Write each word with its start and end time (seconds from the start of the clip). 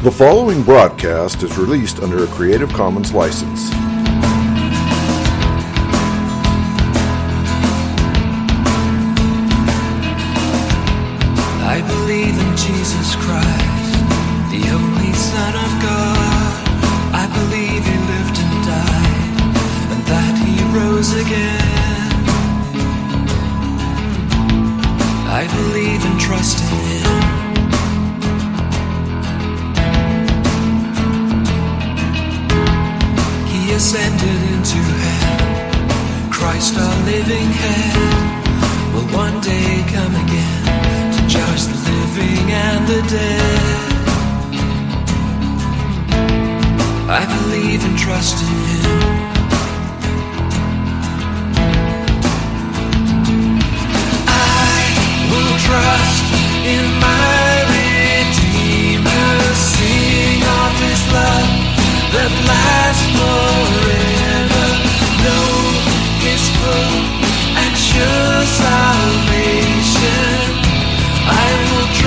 The 0.00 0.12
following 0.12 0.62
broadcast 0.62 1.42
is 1.42 1.58
released 1.58 1.98
under 1.98 2.22
a 2.22 2.28
Creative 2.28 2.72
Commons 2.72 3.12
license. 3.12 3.72
I 11.64 11.82
believe 11.84 12.38
in 12.38 12.56
Jesus 12.56 13.16
Christ, 13.16 13.87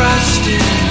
trust 0.01 0.47
in 0.47 0.90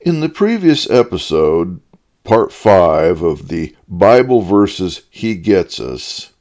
In 0.00 0.20
the 0.20 0.28
previous 0.28 0.88
episode, 0.90 1.80
part 2.22 2.52
5 2.52 3.22
of 3.22 3.48
the 3.48 3.74
Bible 3.88 4.42
versus 4.42 5.02
He 5.08 5.34
Gets 5.34 5.80
Us, 5.80 6.32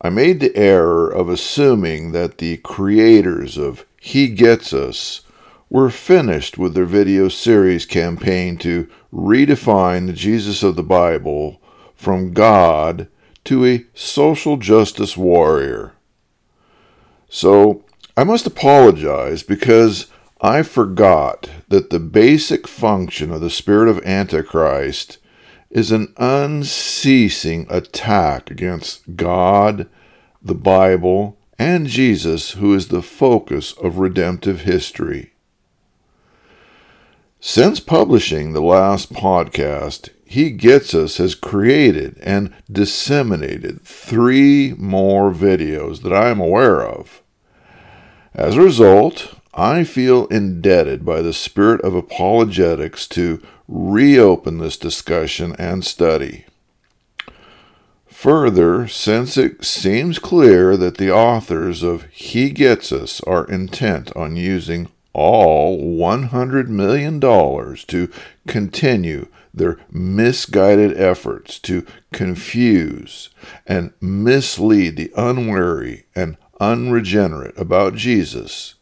I 0.00 0.08
made 0.08 0.40
the 0.40 0.56
error 0.56 1.08
of 1.08 1.28
assuming 1.28 2.12
that 2.12 2.38
the 2.38 2.56
creators 2.58 3.58
of 3.58 3.84
He 4.00 4.28
Gets 4.28 4.72
Us 4.72 5.20
were 5.68 5.90
finished 5.90 6.56
with 6.56 6.74
their 6.74 6.86
video 6.86 7.28
series 7.28 7.84
campaign 7.84 8.56
to 8.58 8.88
redefine 9.12 10.06
the 10.06 10.12
Jesus 10.14 10.62
of 10.62 10.76
the 10.76 10.82
Bible 10.82 11.60
from 11.94 12.32
God 12.32 13.06
to 13.44 13.66
a 13.66 13.84
social 13.94 14.56
justice 14.56 15.16
warrior. 15.16 15.92
So, 17.28 17.84
I 18.16 18.24
must 18.24 18.46
apologize 18.46 19.42
because 19.42 20.06
I 20.46 20.62
forgot 20.62 21.50
that 21.70 21.90
the 21.90 21.98
basic 21.98 22.68
function 22.68 23.32
of 23.32 23.40
the 23.40 23.50
spirit 23.50 23.88
of 23.88 23.98
Antichrist 24.04 25.18
is 25.70 25.90
an 25.90 26.14
unceasing 26.18 27.66
attack 27.68 28.48
against 28.48 29.16
God, 29.16 29.88
the 30.40 30.54
Bible, 30.54 31.36
and 31.58 31.88
Jesus, 31.88 32.52
who 32.52 32.74
is 32.74 32.88
the 32.88 33.02
focus 33.02 33.72
of 33.72 33.98
redemptive 33.98 34.60
history. 34.60 35.32
Since 37.40 37.80
publishing 37.80 38.52
the 38.52 38.62
last 38.62 39.12
podcast, 39.12 40.10
He 40.24 40.52
Gets 40.52 40.94
Us 40.94 41.16
has 41.16 41.34
created 41.34 42.18
and 42.22 42.54
disseminated 42.70 43.82
three 43.82 44.74
more 44.78 45.32
videos 45.32 46.02
that 46.02 46.12
I 46.12 46.28
am 46.28 46.38
aware 46.38 46.86
of. 46.86 47.20
As 48.32 48.56
a 48.56 48.62
result, 48.62 49.35
I 49.58 49.84
feel 49.84 50.26
indebted 50.26 51.02
by 51.02 51.22
the 51.22 51.32
spirit 51.32 51.80
of 51.80 51.94
apologetics 51.94 53.08
to 53.08 53.42
reopen 53.66 54.58
this 54.58 54.76
discussion 54.76 55.56
and 55.58 55.82
study. 55.82 56.44
Further, 58.06 58.86
since 58.86 59.38
it 59.38 59.64
seems 59.64 60.18
clear 60.18 60.76
that 60.76 60.98
the 60.98 61.10
authors 61.10 61.82
of 61.82 62.04
He 62.12 62.50
Gets 62.50 62.92
Us 62.92 63.22
are 63.22 63.46
intent 63.46 64.14
on 64.14 64.36
using 64.36 64.90
all 65.14 65.78
$100 65.78 66.68
million 66.68 67.18
to 67.18 68.10
continue 68.46 69.28
their 69.54 69.78
misguided 69.90 70.94
efforts 71.00 71.58
to 71.60 71.86
confuse 72.12 73.30
and 73.66 73.94
mislead 74.02 74.96
the 74.96 75.10
unwary 75.16 76.04
and 76.14 76.36
unregenerate 76.60 77.58
about 77.58 77.94
Jesus, 77.94 78.74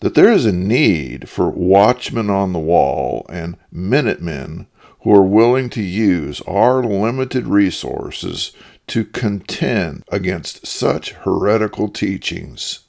that 0.00 0.14
there 0.14 0.30
is 0.30 0.44
a 0.44 0.52
need 0.52 1.28
for 1.28 1.48
watchmen 1.48 2.30
on 2.30 2.52
the 2.52 2.58
wall 2.58 3.26
and 3.28 3.56
minutemen 3.72 4.66
who 5.00 5.14
are 5.14 5.22
willing 5.22 5.70
to 5.70 5.82
use 5.82 6.40
our 6.42 6.82
limited 6.82 7.46
resources 7.46 8.52
to 8.86 9.04
contend 9.04 10.04
against 10.10 10.66
such 10.66 11.12
heretical 11.12 11.88
teachings. 11.88 12.80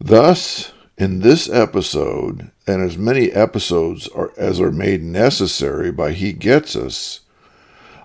Thus, 0.00 0.72
in 0.96 1.20
this 1.20 1.48
episode, 1.48 2.50
and 2.66 2.82
as 2.82 2.96
many 2.96 3.32
episodes 3.32 4.08
are, 4.08 4.32
as 4.36 4.60
are 4.60 4.72
made 4.72 5.02
necessary 5.02 5.90
by 5.90 6.12
He 6.12 6.32
Gets 6.32 6.76
Us, 6.76 7.20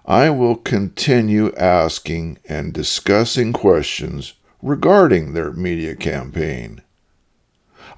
I 0.06 0.32
will 0.32 0.56
continue 0.56 1.54
asking 1.56 2.40
and 2.46 2.74
discussing 2.74 3.54
questions 3.54 4.34
regarding 4.62 5.34
their 5.34 5.52
media 5.52 5.96
campaign. 5.96 6.82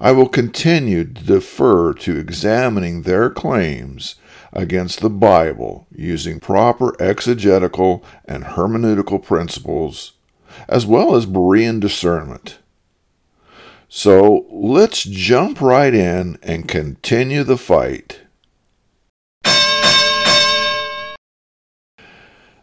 I 0.02 0.10
will 0.10 0.28
continue 0.28 1.04
to 1.04 1.22
defer 1.22 1.94
to 1.94 2.18
examining 2.18 3.02
their 3.02 3.30
claims 3.30 4.16
against 4.52 5.00
the 5.00 5.08
Bible 5.08 5.86
using 5.94 6.40
proper 6.40 7.00
exegetical 7.00 8.04
and 8.24 8.42
hermeneutical 8.42 9.22
principles, 9.22 10.14
as 10.68 10.84
well 10.84 11.14
as 11.14 11.24
Berean 11.24 11.78
discernment. 11.78 12.58
So 13.88 14.44
let's 14.50 15.04
jump 15.04 15.60
right 15.60 15.94
in 15.94 16.36
and 16.42 16.66
continue 16.66 17.44
the 17.44 17.56
fight. 17.56 18.22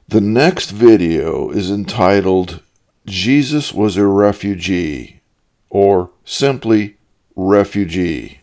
The 0.09 0.19
next 0.19 0.71
video 0.71 1.51
is 1.51 1.71
entitled 1.71 2.61
Jesus 3.05 3.73
was 3.73 3.95
a 3.95 4.05
Refugee, 4.05 5.21
or 5.69 6.11
simply 6.25 6.97
Refugee. 7.41 8.41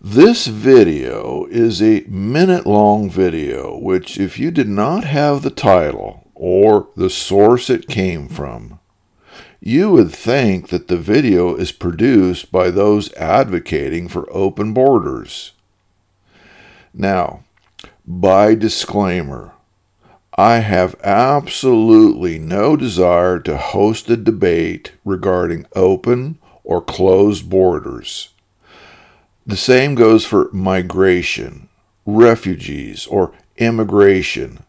This 0.00 0.46
video 0.46 1.46
is 1.46 1.82
a 1.82 2.04
minute 2.06 2.66
long 2.66 3.10
video, 3.10 3.76
which, 3.76 4.16
if 4.16 4.38
you 4.38 4.52
did 4.52 4.68
not 4.68 5.02
have 5.02 5.42
the 5.42 5.50
title 5.50 6.30
or 6.36 6.86
the 6.94 7.10
source 7.10 7.68
it 7.68 7.88
came 7.88 8.28
from, 8.28 8.78
you 9.60 9.90
would 9.90 10.12
think 10.12 10.68
that 10.68 10.86
the 10.86 10.96
video 10.96 11.56
is 11.56 11.72
produced 11.72 12.52
by 12.52 12.70
those 12.70 13.12
advocating 13.14 14.06
for 14.06 14.32
open 14.32 14.72
borders. 14.72 15.50
Now, 16.94 17.42
by 18.06 18.54
disclaimer, 18.54 19.50
I 20.38 20.58
have 20.60 20.94
absolutely 21.02 22.38
no 22.38 22.76
desire 22.76 23.40
to 23.40 23.56
host 23.56 24.08
a 24.10 24.16
debate 24.16 24.92
regarding 25.04 25.66
open 25.74 26.38
or 26.64 26.80
closed 26.80 27.48
borders. 27.48 28.30
The 29.46 29.56
same 29.56 29.94
goes 29.94 30.24
for 30.24 30.48
migration, 30.52 31.68
refugees, 32.06 33.06
or 33.06 33.32
immigration. 33.56 34.64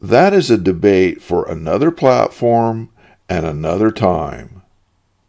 That 0.00 0.32
is 0.32 0.50
a 0.50 0.58
debate 0.58 1.22
for 1.22 1.48
another 1.48 1.90
platform 1.90 2.90
and 3.28 3.44
another 3.46 3.90
time. 3.90 4.62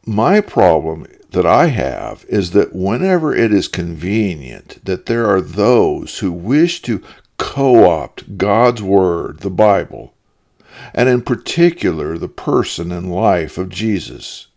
My 0.05 0.41
problem 0.41 1.07
that 1.31 1.45
I 1.45 1.67
have 1.67 2.25
is 2.29 2.51
that 2.51 2.75
whenever 2.75 3.35
it 3.35 3.51
is 3.51 3.67
convenient 3.67 4.83
that 4.85 5.07
there 5.07 5.27
are 5.27 5.41
those 5.41 6.19
who 6.19 6.31
wish 6.31 6.81
to 6.83 7.01
co 7.37 7.89
opt 7.89 8.37
God's 8.37 8.81
Word, 8.81 9.39
the 9.39 9.49
Bible, 9.49 10.13
and 10.93 11.09
in 11.09 11.21
particular 11.21 12.17
the 12.17 12.29
person 12.29 12.91
and 12.91 13.13
life 13.13 13.57
of 13.57 13.69
Jesus, 13.69 14.47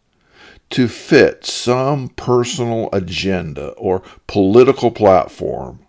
to 0.71 0.89
fit 0.89 1.45
some 1.45 2.09
personal 2.11 2.89
agenda 2.93 3.69
or 3.71 4.03
political 4.27 4.91
platform. 4.91 5.81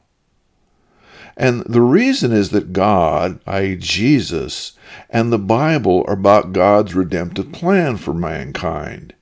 And 1.36 1.62
the 1.62 1.82
reason 1.82 2.32
is 2.32 2.50
that 2.50 2.74
God, 2.74 3.40
i.e., 3.48 3.78
Jesus, 3.78 4.74
and 5.10 5.32
the 5.32 5.40
Bible 5.40 6.04
are 6.08 6.14
about 6.14 6.52
God's 6.52 6.94
redemptive 6.94 7.52
plan 7.52 7.98
for 7.98 8.14
mankind. 8.14 9.14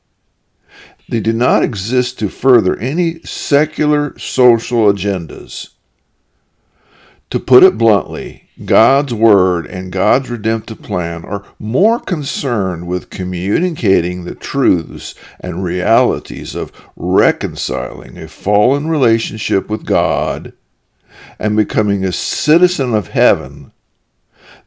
They 1.09 1.19
do 1.19 1.31
not 1.31 1.63
exist 1.63 2.19
to 2.19 2.27
further 2.27 2.75
any 2.77 3.19
secular 3.21 4.18
social 4.18 4.92
agendas. 4.92 5.69
To 7.30 7.39
put 7.39 7.63
it 7.63 7.77
bluntly, 7.77 8.46
God's 8.65 9.13
Word 9.13 9.68
and 9.68 9.92
God's 9.92 10.31
redemptive 10.31 10.81
plan 10.81 11.24
are 11.25 11.45
more 11.59 12.00
concerned 12.00 12.88
with 12.88 13.12
communicating 13.12 14.24
the 14.24 14.33
truths 14.33 15.13
and 15.39 15.63
realities 15.63 16.56
of 16.56 16.71
reconciling 16.95 18.18
a 18.18 18.27
fallen 18.27 18.88
relationship 18.88 19.69
with 19.69 19.86
God 19.86 20.54
and 21.38 21.56
becoming 21.56 22.04
a 22.04 22.12
citizen 22.12 22.95
of 22.95 23.09
heaven 23.09 23.71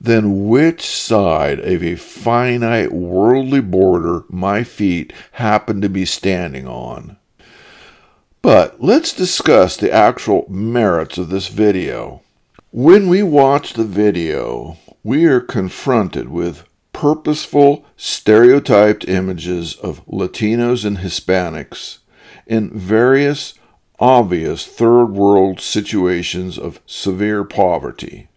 than 0.00 0.48
which 0.48 0.86
side 0.86 1.58
of 1.58 1.82
a 1.82 1.96
finite 1.96 2.92
worldly 2.92 3.60
border 3.60 4.24
my 4.28 4.62
feet 4.62 5.12
happen 5.32 5.80
to 5.80 5.88
be 5.88 6.04
standing 6.04 6.66
on. 6.66 7.16
But 8.40 8.80
let's 8.82 9.12
discuss 9.12 9.76
the 9.76 9.92
actual 9.92 10.46
merits 10.48 11.18
of 11.18 11.28
this 11.28 11.48
video. 11.48 12.22
When 12.72 13.08
we 13.08 13.24
watch 13.24 13.72
the 13.72 13.84
video, 13.84 14.76
we 15.02 15.24
are 15.24 15.40
confronted 15.40 16.28
with 16.28 16.62
purposeful, 16.92 17.84
stereotyped 17.96 19.08
images 19.08 19.74
of 19.74 20.06
Latinos 20.06 20.84
and 20.84 20.98
Hispanics 20.98 21.98
in 22.46 22.70
various 22.70 23.54
obvious 23.98 24.66
third 24.66 25.06
world 25.06 25.60
situations 25.60 26.60
of 26.60 26.80
severe 26.86 27.42
poverty. 27.42 28.28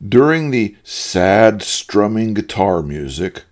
During 0.00 0.52
the 0.52 0.76
sad 0.84 1.62
strumming 1.62 2.32
guitar 2.32 2.80
music, 2.80 3.42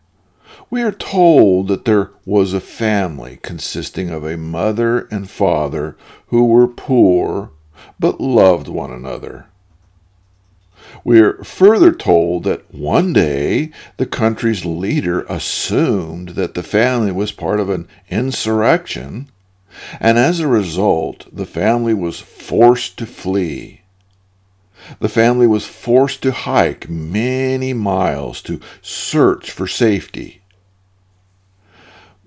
we 0.71 0.83
are 0.83 0.93
told 0.93 1.67
that 1.67 1.85
there 1.85 2.13
was 2.25 2.53
a 2.53 2.61
family 2.61 3.41
consisting 3.43 4.09
of 4.09 4.25
a 4.25 4.37
mother 4.37 5.09
and 5.11 5.29
father 5.29 5.97
who 6.29 6.45
were 6.45 6.69
poor 6.69 7.51
but 7.99 8.21
loved 8.21 8.69
one 8.69 8.91
another. 8.91 9.47
We 11.05 11.21
are 11.21 11.43
further 11.45 11.93
told 11.93 12.45
that 12.45 12.73
one 12.75 13.13
day 13.13 13.71
the 13.97 14.07
country's 14.07 14.65
leader 14.65 15.23
assumed 15.23 16.31
that 16.31 16.55
the 16.55 16.63
family 16.63 17.13
was 17.13 17.33
part 17.33 17.61
of 17.61 17.69
an 17.69 17.89
insurrection, 18.09 19.31
and 20.01 20.19
as 20.19 20.41
a 20.41 20.49
result, 20.49 21.27
the 21.33 21.47
family 21.47 21.95
was 21.95 22.21
forced 22.21 22.99
to 22.99 23.07
flee. 23.07 23.83
The 25.01 25.09
family 25.09 25.47
was 25.47 25.67
forced 25.67 26.23
to 26.23 26.33
hike 26.33 26.89
many 26.89 27.73
miles 27.73 28.41
to 28.43 28.61
search 28.83 29.51
for 29.51 29.67
safety. 29.67 30.43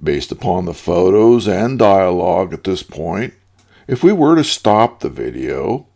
Based 0.02 0.32
upon 0.32 0.66
the 0.66 0.74
photos 0.74 1.48
and 1.48 1.80
dialogue 1.80 2.54
at 2.54 2.64
this 2.64 2.84
point, 2.84 3.34
if 3.90 4.04
we 4.04 4.14
were 4.14 4.36
to 4.36 4.44
stop 4.44 5.00
the 5.00 5.10
video, 5.10 5.88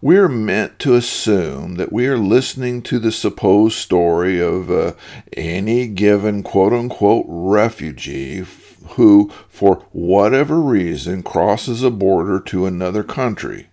we 0.00 0.16
are 0.16 0.28
meant 0.28 0.78
to 0.78 0.94
assume 0.94 1.74
that 1.74 1.92
we 1.92 2.06
are 2.06 2.16
listening 2.16 2.82
to 2.82 3.00
the 3.00 3.10
supposed 3.10 3.76
story 3.76 4.40
of 4.40 4.70
uh, 4.70 4.92
any 5.36 5.88
given 5.88 6.44
quote 6.44 6.72
unquote 6.72 7.26
refugee 7.28 8.44
who, 8.90 9.32
for 9.48 9.84
whatever 9.90 10.60
reason, 10.60 11.24
crosses 11.24 11.82
a 11.82 11.90
border 11.90 12.38
to 12.38 12.64
another 12.64 13.02
country. 13.02 13.70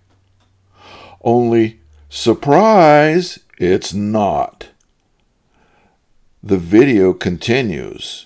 Only, 1.22 1.80
surprise, 2.10 3.38
it's 3.60 3.94
not. 3.94 4.70
The 6.42 6.58
video 6.58 7.14
continues 7.14 8.26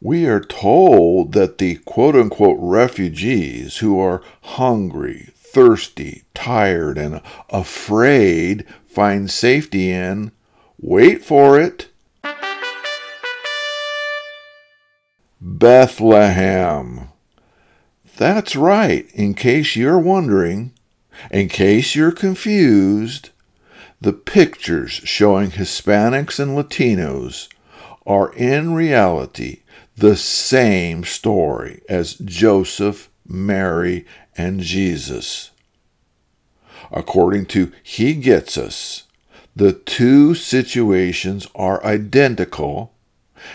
we 0.00 0.26
are 0.26 0.40
told 0.40 1.32
that 1.32 1.58
the 1.58 1.76
quote 1.84 2.16
unquote 2.16 2.56
refugees 2.58 3.78
who 3.78 4.00
are 4.00 4.22
hungry, 4.42 5.28
thirsty, 5.34 6.24
tired, 6.32 6.96
and 6.96 7.20
afraid 7.50 8.64
find 8.86 9.30
safety 9.30 9.90
in, 9.90 10.32
wait 10.80 11.22
for 11.22 11.60
it, 11.60 11.88
Bethlehem. 15.40 17.08
That's 18.16 18.56
right, 18.56 19.08
in 19.14 19.34
case 19.34 19.76
you're 19.76 19.98
wondering, 19.98 20.72
in 21.30 21.48
case 21.48 21.94
you're 21.94 22.12
confused, 22.12 23.30
the 24.00 24.12
pictures 24.12 24.92
showing 24.92 25.50
Hispanics 25.50 26.38
and 26.38 26.56
Latinos 26.56 27.48
are 28.06 28.32
in 28.32 28.74
reality 28.74 29.60
the 30.00 30.16
same 30.16 31.04
story 31.04 31.82
as 31.86 32.14
Joseph, 32.14 33.10
Mary, 33.28 34.06
and 34.34 34.60
Jesus. 34.60 35.50
According 36.90 37.46
to 37.46 37.70
He 37.82 38.14
Gets 38.14 38.56
Us, 38.56 39.04
the 39.54 39.74
two 39.74 40.34
situations 40.34 41.46
are 41.54 41.84
identical, 41.84 42.94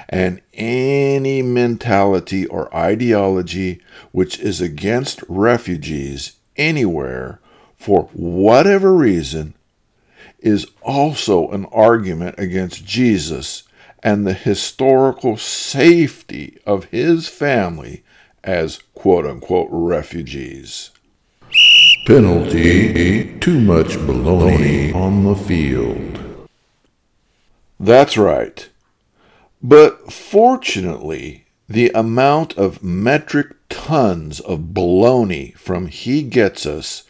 and 0.08 0.40
any 0.54 1.42
mentality 1.42 2.46
or 2.46 2.74
ideology 2.76 3.82
which 4.12 4.40
is 4.40 4.62
against 4.62 5.24
refugees 5.28 6.34
anywhere 6.58 7.40
for 7.76 8.04
whatever 8.14 8.94
reason 8.94 9.56
is 10.40 10.68
also 10.84 11.50
an 11.50 11.66
argument 11.66 12.36
against 12.38 12.86
Jesus 12.86 13.64
and 14.06 14.28
the 14.28 14.34
historical 14.34 15.36
safety 15.36 16.60
of 16.64 16.86
his 16.86 17.28
family 17.28 18.04
as 18.44 18.80
quote 18.94 19.26
unquote 19.26 19.68
refugees. 19.72 20.92
Penalty 22.06 23.36
too 23.40 23.60
much 23.60 23.98
baloney 23.98 24.94
on 24.94 25.24
the 25.24 25.34
field. 25.36 26.48
That's 27.80 28.16
right. 28.16 28.70
But 29.64 30.14
fortunately, 30.14 31.48
the 31.68 31.90
amount 31.96 32.56
of 32.60 32.84
metric 32.84 33.56
tons 33.70 34.40
of 34.40 34.72
baloney 34.72 35.58
from 35.58 35.88
He 35.88 36.22
Gets 36.22 36.68
Us 36.68 37.06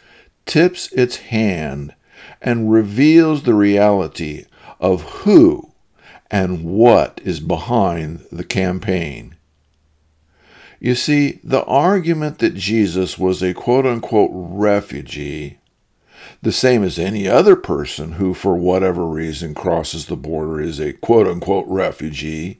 tips 0.46 0.90
its 0.92 1.16
hand 1.16 1.94
and 2.40 2.72
reveals 2.72 3.42
the 3.42 3.52
reality 3.52 4.46
of 4.80 5.02
who 5.02 5.74
and 6.30 6.64
what 6.64 7.20
is 7.24 7.40
behind 7.40 8.24
the 8.32 8.44
campaign. 8.44 9.36
You 10.80 10.94
see, 10.94 11.40
the 11.42 11.64
argument 11.64 12.38
that 12.38 12.54
Jesus 12.54 13.18
was 13.18 13.42
a 13.42 13.54
quote 13.54 13.86
unquote 13.86 14.30
refugee, 14.32 15.58
the 16.42 16.52
same 16.52 16.82
as 16.82 16.98
any 16.98 17.26
other 17.26 17.56
person 17.56 18.12
who, 18.12 18.34
for 18.34 18.54
whatever 18.54 19.06
reason, 19.06 19.54
crosses 19.54 20.06
the 20.06 20.16
border, 20.16 20.60
is 20.60 20.78
a 20.78 20.92
quote 20.92 21.26
unquote 21.26 21.66
refugee, 21.66 22.58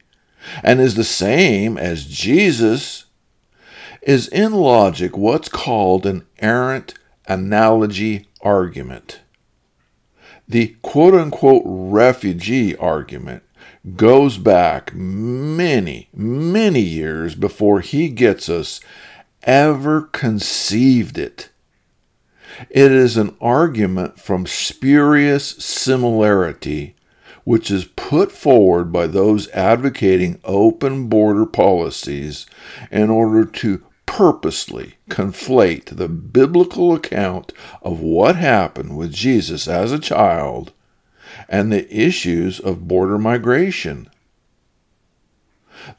and 0.63 0.81
is 0.81 0.95
the 0.95 1.05
same 1.05 1.77
as 1.77 2.07
Jesus, 2.07 3.05
is 4.03 4.29
in 4.29 4.53
logic 4.53 5.17
what's 5.17 5.49
called 5.49 6.07
an 6.07 6.25
errant 6.39 6.95
analogy 7.27 8.29
argument. 8.41 9.21
The 10.49 10.77
quote 10.81 11.15
unquote 11.15 11.63
refugee 11.67 12.77
argument 12.77 13.43
goes 13.95 14.39
back 14.39 14.95
many, 14.95 16.09
many 16.15 16.81
years 16.81 17.35
before 17.35 17.81
he 17.81 18.09
gets 18.09 18.49
us 18.49 18.81
ever 19.45 20.03
conceived 20.03 21.19
it. 21.19 21.51
It 22.71 22.91
is 22.91 23.17
an 23.17 23.37
argument 23.41 24.19
from 24.19 24.47
spurious 24.47 25.51
similarity 25.51 26.97
which 27.47 27.71
is 27.71 27.85
put 27.85 28.33
forward 28.33 28.93
by 28.93 29.07
those 29.07 29.49
advocating 29.51 30.41
open 30.43 31.07
border 31.07 31.47
policies 31.47 32.45
in 32.91 33.09
order 33.09 33.45
to 33.45 33.81
purposely 34.05 34.95
conflate 35.09 35.85
the 35.97 36.09
biblical 36.09 36.93
account 36.93 37.53
of 37.83 38.01
what 38.01 38.35
happened 38.35 38.97
with 38.97 39.13
Jesus 39.13 39.69
as 39.69 39.93
a 39.93 39.99
child 40.01 40.73
and 41.49 41.73
the 41.73 41.93
issues 41.95 42.61
of 42.61 42.89
border 42.89 43.19
migration. 43.19 44.09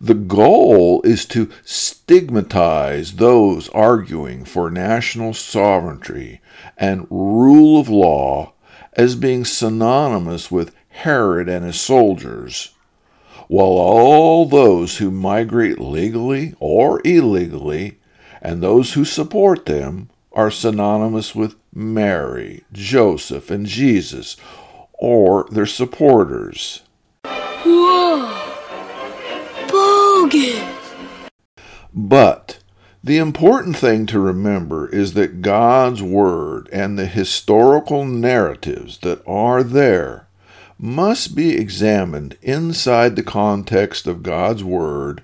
The 0.01 0.15
goal 0.15 1.01
is 1.03 1.25
to 1.27 1.49
stigmatize 1.63 3.13
those 3.13 3.69
arguing 3.69 4.43
for 4.43 4.69
national 4.69 5.33
sovereignty 5.33 6.41
and 6.77 7.07
rule 7.09 7.79
of 7.79 7.87
law 7.87 8.53
as 8.93 9.15
being 9.15 9.45
synonymous 9.45 10.51
with 10.51 10.75
Herod 10.89 11.47
and 11.47 11.63
his 11.63 11.79
soldiers, 11.79 12.73
while 13.47 13.67
all 13.67 14.45
those 14.45 14.97
who 14.97 15.11
migrate 15.11 15.79
legally 15.79 16.53
or 16.59 17.01
illegally 17.05 17.99
and 18.41 18.61
those 18.61 18.93
who 18.93 19.05
support 19.05 19.65
them 19.65 20.09
are 20.33 20.51
synonymous 20.51 21.33
with 21.33 21.55
Mary, 21.73 22.63
Joseph, 22.73 23.49
and 23.49 23.65
Jesus, 23.65 24.35
or 24.97 25.47
their 25.51 25.65
supporters. 25.65 26.81
Whoa! 27.25 28.33
Bogus! 29.67 30.93
But 31.93 32.59
the 33.03 33.17
important 33.17 33.77
thing 33.77 34.05
to 34.07 34.19
remember 34.19 34.89
is 34.89 35.13
that 35.13 35.41
God's 35.41 36.01
Word 36.01 36.67
and 36.73 36.97
the 36.97 37.05
historical 37.05 38.05
narratives 38.05 38.97
that 38.99 39.21
are 39.25 39.63
there 39.63 40.27
must 40.77 41.35
be 41.35 41.55
examined 41.55 42.37
inside 42.41 43.15
the 43.15 43.23
context 43.23 44.07
of 44.07 44.23
God's 44.23 44.63
Word 44.63 45.23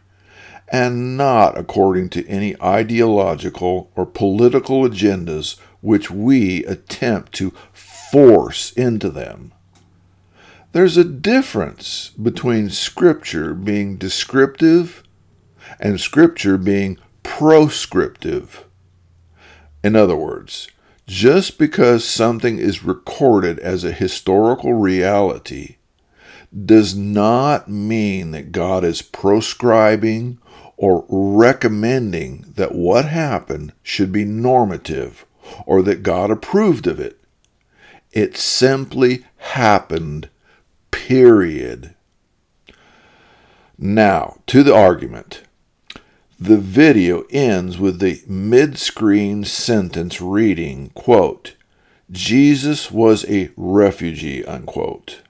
and 0.71 1.15
not 1.15 1.57
according 1.57 2.09
to 2.09 2.27
any 2.27 2.59
ideological 2.61 3.91
or 3.95 4.05
political 4.05 4.81
agendas 4.81 5.57
which 5.81 6.09
we 6.09 6.63
attempt 6.65 7.33
to 7.33 7.51
force 7.71 8.71
into 8.71 9.09
them. 9.09 9.53
There's 10.73 10.97
a 10.97 11.03
difference 11.03 12.09
between 12.21 12.71
Scripture 12.71 13.53
being 13.53 13.97
descriptive 13.97 15.03
and 15.79 16.01
Scripture 16.01 16.57
being 16.57 16.97
proscriptive. 17.21 18.65
In 19.83 19.95
other 19.95 20.15
words, 20.15 20.67
just 21.05 21.59
because 21.59 22.03
something 22.03 22.57
is 22.57 22.83
recorded 22.83 23.59
as 23.59 23.83
a 23.83 23.91
historical 23.91 24.73
reality 24.73 25.77
does 26.65 26.95
not 26.95 27.69
mean 27.69 28.31
that 28.31 28.51
God 28.51 28.83
is 28.83 29.03
proscribing 29.03 30.39
or 30.75 31.05
recommending 31.07 32.51
that 32.55 32.73
what 32.73 33.05
happened 33.05 33.73
should 33.83 34.11
be 34.11 34.25
normative 34.25 35.27
or 35.67 35.83
that 35.83 36.01
God 36.01 36.31
approved 36.31 36.87
of 36.87 36.99
it. 36.99 37.19
It 38.11 38.37
simply 38.37 39.23
happened, 39.37 40.29
period. 40.93 41.95
Now, 43.77 44.37
to 44.47 44.63
the 44.63 44.73
argument. 44.73 45.43
The 46.39 46.57
video 46.57 47.23
ends 47.29 47.77
with 47.77 47.99
the 47.99 48.21
mid 48.27 48.77
screen 48.77 49.43
sentence 49.43 50.21
reading, 50.21 50.91
quote, 50.93 51.55
Jesus 52.11 52.91
was 52.91 53.25
a 53.29 53.49
refugee, 53.57 54.45
unquote. 54.45 55.21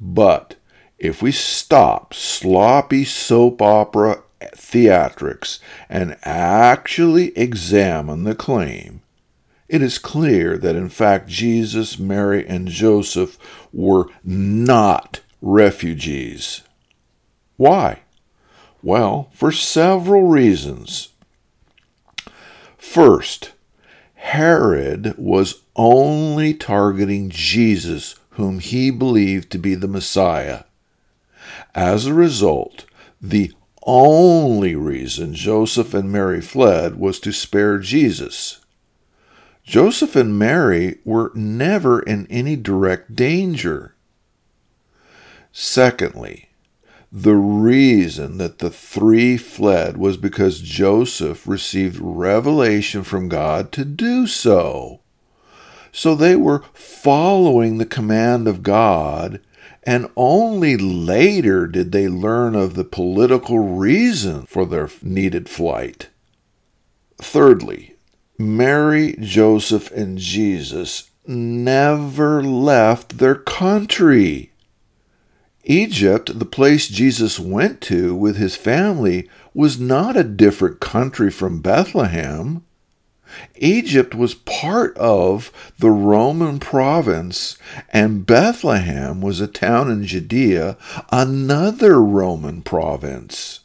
But 0.00 0.56
if 0.98 1.22
we 1.22 1.32
stop 1.32 2.12
sloppy 2.14 3.04
soap 3.04 3.62
opera 3.62 4.22
theatrics 4.40 5.60
and 5.88 6.16
actually 6.22 7.36
examine 7.36 8.24
the 8.24 8.34
claim, 8.34 9.02
it 9.70 9.82
is 9.82 9.98
clear 9.98 10.58
that 10.58 10.74
in 10.74 10.88
fact 10.88 11.28
Jesus, 11.28 11.96
Mary, 11.96 12.46
and 12.46 12.66
Joseph 12.66 13.38
were 13.72 14.08
not 14.24 15.20
refugees. 15.40 16.62
Why? 17.56 18.00
Well, 18.82 19.30
for 19.32 19.52
several 19.52 20.26
reasons. 20.26 21.10
First, 22.76 23.52
Herod 24.14 25.14
was 25.16 25.62
only 25.76 26.52
targeting 26.52 27.30
Jesus, 27.30 28.16
whom 28.30 28.58
he 28.58 28.90
believed 28.90 29.52
to 29.52 29.58
be 29.58 29.76
the 29.76 29.86
Messiah. 29.86 30.64
As 31.76 32.06
a 32.06 32.14
result, 32.14 32.86
the 33.22 33.52
only 33.84 34.74
reason 34.74 35.32
Joseph 35.32 35.94
and 35.94 36.10
Mary 36.10 36.40
fled 36.40 36.98
was 36.98 37.20
to 37.20 37.32
spare 37.32 37.78
Jesus. 37.78 38.60
Joseph 39.70 40.16
and 40.16 40.36
Mary 40.36 40.98
were 41.04 41.30
never 41.32 42.02
in 42.02 42.26
any 42.26 42.56
direct 42.56 43.14
danger. 43.14 43.94
Secondly, 45.52 46.48
the 47.12 47.36
reason 47.36 48.38
that 48.38 48.58
the 48.58 48.70
three 48.70 49.36
fled 49.36 49.96
was 49.96 50.16
because 50.16 50.60
Joseph 50.60 51.46
received 51.46 52.00
revelation 52.00 53.04
from 53.04 53.28
God 53.28 53.70
to 53.70 53.84
do 53.84 54.26
so. 54.26 55.02
So 55.92 56.16
they 56.16 56.34
were 56.34 56.64
following 56.72 57.78
the 57.78 57.86
command 57.86 58.48
of 58.48 58.64
God, 58.64 59.40
and 59.84 60.10
only 60.16 60.76
later 60.76 61.68
did 61.68 61.92
they 61.92 62.08
learn 62.08 62.56
of 62.56 62.74
the 62.74 62.82
political 62.82 63.60
reason 63.60 64.46
for 64.46 64.66
their 64.66 64.90
needed 65.00 65.48
flight. 65.48 66.08
Thirdly, 67.18 67.89
Mary, 68.40 69.14
Joseph, 69.20 69.90
and 69.92 70.18
Jesus 70.18 71.10
never 71.26 72.42
left 72.42 73.18
their 73.18 73.34
country. 73.34 74.52
Egypt, 75.64 76.38
the 76.38 76.46
place 76.46 76.88
Jesus 76.88 77.38
went 77.38 77.80
to 77.82 78.14
with 78.14 78.36
his 78.36 78.56
family, 78.56 79.28
was 79.52 79.78
not 79.78 80.16
a 80.16 80.24
different 80.24 80.80
country 80.80 81.30
from 81.30 81.60
Bethlehem. 81.60 82.64
Egypt 83.56 84.14
was 84.14 84.34
part 84.34 84.96
of 84.96 85.52
the 85.78 85.90
Roman 85.90 86.58
province, 86.58 87.58
and 87.90 88.26
Bethlehem 88.26 89.20
was 89.20 89.40
a 89.40 89.46
town 89.46 89.90
in 89.90 90.04
Judea, 90.04 90.76
another 91.12 92.02
Roman 92.02 92.62
province. 92.62 93.59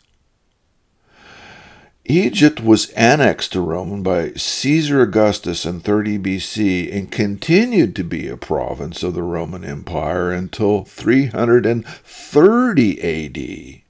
Egypt 2.08 2.62
was 2.62 2.92
annexed 2.92 3.54
to 3.54 3.62
Rome 3.62 4.04
by 4.04 4.32
Caesar 4.34 5.02
Augustus 5.02 5.66
in 5.66 5.80
30 5.80 6.20
BC 6.20 6.96
and 6.96 7.12
continued 7.12 7.96
to 7.96 8.04
be 8.04 8.28
a 8.28 8.38
province 8.38 9.02
of 9.02 9.16
the 9.16 9.24
Roman 9.24 9.66
Empire 9.66 10.32
until 10.32 10.84
330 10.84 13.02
AD. 13.02 13.82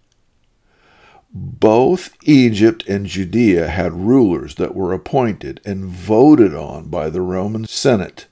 Both 1.33 2.15
Egypt 2.23 2.87
and 2.87 3.05
Judea 3.05 3.67
had 3.67 3.91
rulers 3.91 4.55
that 4.55 4.73
were 4.73 4.93
appointed 4.93 5.59
and 5.65 5.83
voted 5.83 6.55
on 6.55 6.87
by 6.87 7.09
the 7.09 7.19
Roman 7.19 7.65
Senate. 7.65 8.27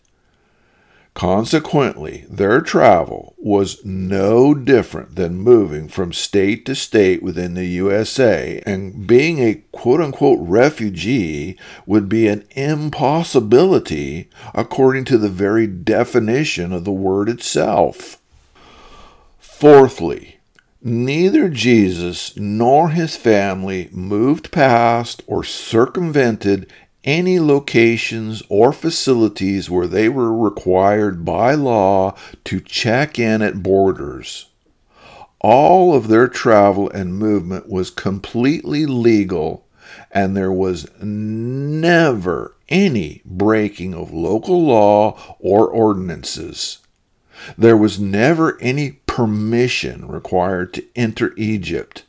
Consequently, 1.14 2.26
their 2.28 2.60
travel 2.60 3.36
was 3.38 3.84
no 3.86 4.56
different 4.56 5.16
than 5.16 5.36
moving 5.36 5.88
from 5.88 6.12
state 6.12 6.66
to 6.66 6.74
state 6.74 7.22
within 7.22 7.54
the 7.54 7.68
USA, 7.68 8.64
and 8.66 9.06
being 9.06 9.38
a 9.40 9.62
quote 9.72 10.02
unquote 10.02 10.40
refugee 10.42 11.56
would 11.86 12.10
be 12.10 12.28
an 12.28 12.44
impossibility 12.52 14.28
according 14.56 15.06
to 15.06 15.20
the 15.20 15.30
very 15.30 15.68
definition 15.68 16.74
of 16.74 16.84
the 16.84 16.92
word 16.92 17.30
itself. 17.30 18.18
Fourthly, 19.40 20.40
neither 20.82 21.48
Jesus 21.48 22.36
nor 22.36 22.90
his 22.90 23.16
family 23.16 23.88
moved 23.92 24.52
past 24.52 25.22
or 25.28 25.44
circumvented 25.44 26.68
any 27.04 27.40
locations 27.40 28.44
or 28.50 28.72
facilities 28.72 29.70
where 29.70 29.88
they 29.88 30.10
were 30.10 30.36
required 30.36 31.26
by 31.26 31.54
law 31.54 32.16
to 32.46 32.60
check 32.60 33.20
in 33.20 33.42
at 33.42 33.64
borders. 33.64 34.50
All 35.40 35.94
of 35.94 36.08
their 36.08 36.28
travel 36.28 36.90
and 36.92 37.18
movement 37.18 37.68
was 37.68 37.90
completely 37.90 38.86
legal, 38.86 39.68
and 40.10 40.38
there 40.38 40.52
was 40.52 40.90
never 41.02 42.56
any 42.70 43.22
breaking 43.26 43.94
of 43.94 44.14
local 44.14 44.64
law 44.64 45.38
or 45.40 45.68
ordinances. 45.68 46.80
There 47.58 47.76
was 47.76 48.00
never 48.00 48.58
any 48.62 49.02
permission 49.06 50.08
required 50.08 50.74
to 50.76 50.86
enter 50.96 51.34
Egypt. 51.36 52.04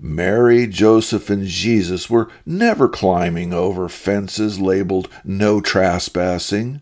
Mary, 0.00 0.66
Joseph, 0.66 1.28
and 1.28 1.46
Jesus 1.46 2.08
were 2.08 2.30
never 2.46 2.88
climbing 2.88 3.52
over 3.52 3.88
fences 3.88 4.60
labeled 4.60 5.08
no 5.24 5.60
trespassing. 5.60 6.80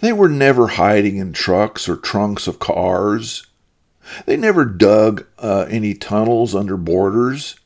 They 0.00 0.12
were 0.12 0.28
never 0.28 0.68
hiding 0.68 1.16
in 1.16 1.32
trucks 1.32 1.88
or 1.88 1.96
trunks 1.96 2.46
of 2.46 2.58
cars. 2.58 3.46
They 4.26 4.36
never 4.36 4.64
dug 4.64 5.26
uh, 5.38 5.66
any 5.68 5.94
tunnels 5.94 6.54
under 6.54 6.76
borders. 6.76 7.56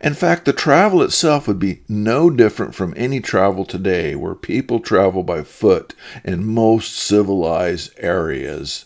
In 0.00 0.14
fact, 0.14 0.44
the 0.44 0.52
travel 0.52 1.02
itself 1.02 1.48
would 1.48 1.58
be 1.58 1.82
no 1.88 2.30
different 2.30 2.74
from 2.74 2.94
any 2.96 3.20
travel 3.20 3.64
today 3.64 4.14
where 4.14 4.34
people 4.34 4.80
travel 4.80 5.22
by 5.22 5.42
foot 5.42 5.94
in 6.22 6.44
most 6.44 6.94
civilized 6.96 7.92
areas. 7.96 8.84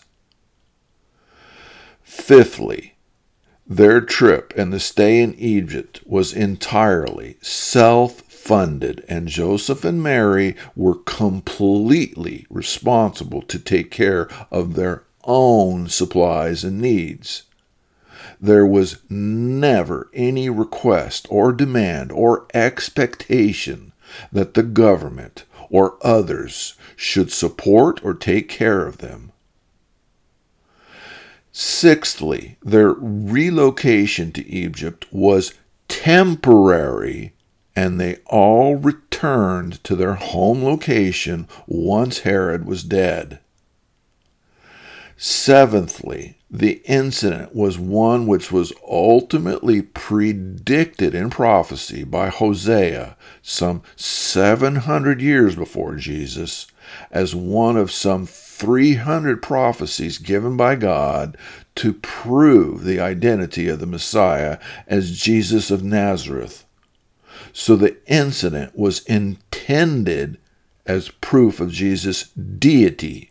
Fifthly, 2.02 2.93
their 3.66 4.00
trip 4.00 4.52
and 4.56 4.72
the 4.72 4.80
stay 4.80 5.20
in 5.20 5.34
Egypt 5.34 6.00
was 6.04 6.32
entirely 6.32 7.36
self 7.40 8.20
funded, 8.20 9.02
and 9.08 9.28
Joseph 9.28 9.84
and 9.84 10.02
Mary 10.02 10.54
were 10.76 10.96
completely 10.96 12.46
responsible 12.50 13.40
to 13.42 13.58
take 13.58 13.90
care 13.90 14.28
of 14.50 14.74
their 14.74 15.04
own 15.24 15.88
supplies 15.88 16.62
and 16.62 16.80
needs. 16.80 17.44
There 18.40 18.66
was 18.66 18.98
never 19.08 20.10
any 20.12 20.50
request 20.50 21.26
or 21.30 21.52
demand 21.52 22.12
or 22.12 22.46
expectation 22.52 23.92
that 24.30 24.52
the 24.52 24.62
government 24.62 25.44
or 25.70 25.96
others 26.02 26.74
should 26.96 27.32
support 27.32 28.04
or 28.04 28.12
take 28.12 28.48
care 28.50 28.86
of 28.86 28.98
them. 28.98 29.32
Sixthly, 31.56 32.58
their 32.64 32.90
relocation 32.90 34.32
to 34.32 34.44
Egypt 34.44 35.06
was 35.12 35.54
temporary 35.86 37.32
and 37.76 38.00
they 38.00 38.16
all 38.26 38.74
returned 38.74 39.82
to 39.84 39.94
their 39.94 40.14
home 40.14 40.64
location 40.64 41.46
once 41.68 42.20
Herod 42.20 42.64
was 42.66 42.82
dead. 42.82 43.38
Seventhly, 45.16 46.38
the 46.50 46.82
incident 46.86 47.54
was 47.54 47.78
one 47.78 48.26
which 48.26 48.50
was 48.50 48.72
ultimately 48.84 49.80
predicted 49.80 51.14
in 51.14 51.30
prophecy 51.30 52.02
by 52.02 52.30
Hosea 52.30 53.16
some 53.42 53.82
700 53.94 55.20
years 55.20 55.54
before 55.54 55.94
Jesus 55.94 56.66
as 57.10 57.34
one 57.34 57.76
of 57.76 57.90
some 57.90 58.26
300 58.26 59.42
prophecies 59.42 60.18
given 60.18 60.56
by 60.56 60.76
God 60.76 61.36
to 61.76 61.92
prove 61.92 62.84
the 62.84 63.00
identity 63.00 63.68
of 63.68 63.80
the 63.80 63.86
Messiah 63.86 64.58
as 64.86 65.18
Jesus 65.18 65.70
of 65.70 65.82
Nazareth. 65.82 66.64
So 67.52 67.76
the 67.76 67.96
incident 68.06 68.76
was 68.76 69.04
intended 69.04 70.38
as 70.86 71.08
proof 71.08 71.60
of 71.60 71.72
Jesus' 71.72 72.24
deity 72.28 73.30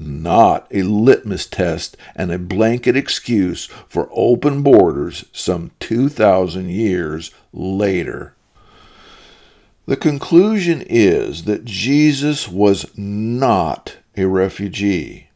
not 0.00 0.66
a 0.70 0.82
litmus 0.82 1.46
test 1.46 1.96
and 2.16 2.32
a 2.32 2.38
blanket 2.38 2.96
excuse 2.96 3.66
for 3.88 4.08
open 4.12 4.62
borders 4.62 5.24
some 5.32 5.70
2,000 5.80 6.70
years 6.70 7.30
later. 7.52 8.34
The 9.90 9.96
conclusion 9.96 10.82
is 10.82 11.46
that 11.46 11.64
Jesus 11.64 12.46
was 12.48 12.96
not 12.96 13.96
a 14.16 14.26
refugee. 14.26 15.30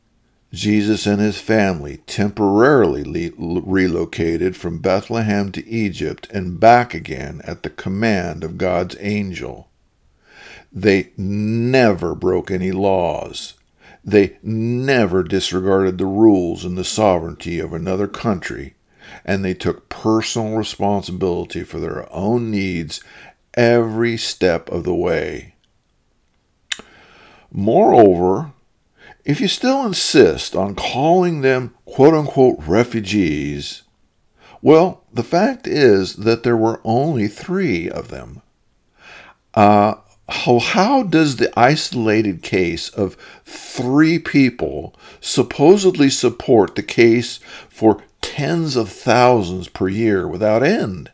Jesus 0.52 1.08
and 1.08 1.20
his 1.20 1.40
family 1.40 1.96
temporarily 2.06 3.32
relocated 3.36 4.54
from 4.54 4.78
Bethlehem 4.78 5.50
to 5.50 5.68
Egypt 5.68 6.28
and 6.30 6.60
back 6.60 6.94
again 6.94 7.40
at 7.42 7.64
the 7.64 7.68
command 7.68 8.44
of 8.44 8.56
God's 8.56 8.94
angel. 9.00 9.70
They 10.72 11.10
never 11.16 12.14
broke 12.14 12.52
any 12.52 12.70
laws. 12.70 13.54
They 14.04 14.38
never 14.40 15.24
disregarded 15.24 15.98
the 15.98 16.06
rules 16.06 16.64
and 16.64 16.78
the 16.78 16.84
sovereignty 16.84 17.58
of 17.58 17.72
another 17.72 18.06
country, 18.06 18.76
and 19.24 19.44
they 19.44 19.54
took 19.54 19.88
personal 19.88 20.56
responsibility 20.56 21.64
for 21.64 21.80
their 21.80 22.06
own 22.14 22.52
needs 22.52 23.00
every 23.54 24.16
step 24.16 24.68
of 24.70 24.84
the 24.84 24.94
way. 24.94 25.54
Moreover, 27.50 28.52
if 29.24 29.40
you 29.40 29.48
still 29.48 29.86
insist 29.86 30.54
on 30.54 30.74
calling 30.74 31.40
them 31.40 31.74
quote 31.84 32.14
unquote 32.14 32.58
refugees, 32.66 33.82
well, 34.60 35.04
the 35.12 35.22
fact 35.22 35.66
is 35.66 36.16
that 36.16 36.42
there 36.42 36.56
were 36.56 36.80
only 36.84 37.28
three 37.28 37.88
of 37.88 38.08
them. 38.08 38.42
Uh, 39.54 39.94
how, 40.28 40.58
how 40.58 41.02
does 41.02 41.36
the 41.36 41.52
isolated 41.58 42.42
case 42.42 42.88
of 42.88 43.16
three 43.44 44.18
people 44.18 44.94
supposedly 45.20 46.08
support 46.10 46.74
the 46.74 46.82
case 46.82 47.38
for 47.68 48.02
tens 48.22 48.74
of 48.74 48.88
thousands 48.88 49.68
per 49.68 49.88
year 49.88 50.26
without 50.26 50.62
end? 50.62 51.10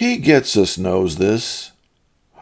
He 0.00 0.16
gets 0.16 0.56
us 0.56 0.78
knows 0.78 1.16
this. 1.16 1.72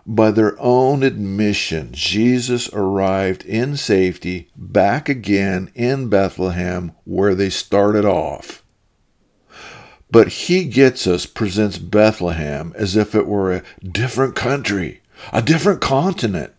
By 0.06 0.30
their 0.30 0.56
own 0.60 1.02
admission, 1.02 1.88
Jesus 1.90 2.72
arrived 2.72 3.44
in 3.44 3.76
safety 3.76 4.48
back 4.54 5.08
again 5.08 5.72
in 5.74 6.08
Bethlehem 6.08 6.92
where 7.02 7.34
they 7.34 7.50
started 7.50 8.04
off. 8.04 8.62
But 10.08 10.28
he 10.28 10.66
gets 10.66 11.08
us 11.08 11.26
presents 11.26 11.78
Bethlehem 11.78 12.72
as 12.76 12.94
if 12.94 13.12
it 13.16 13.26
were 13.26 13.52
a 13.52 13.64
different 13.84 14.36
country, 14.36 15.00
a 15.32 15.42
different 15.42 15.80
continent. 15.80 16.52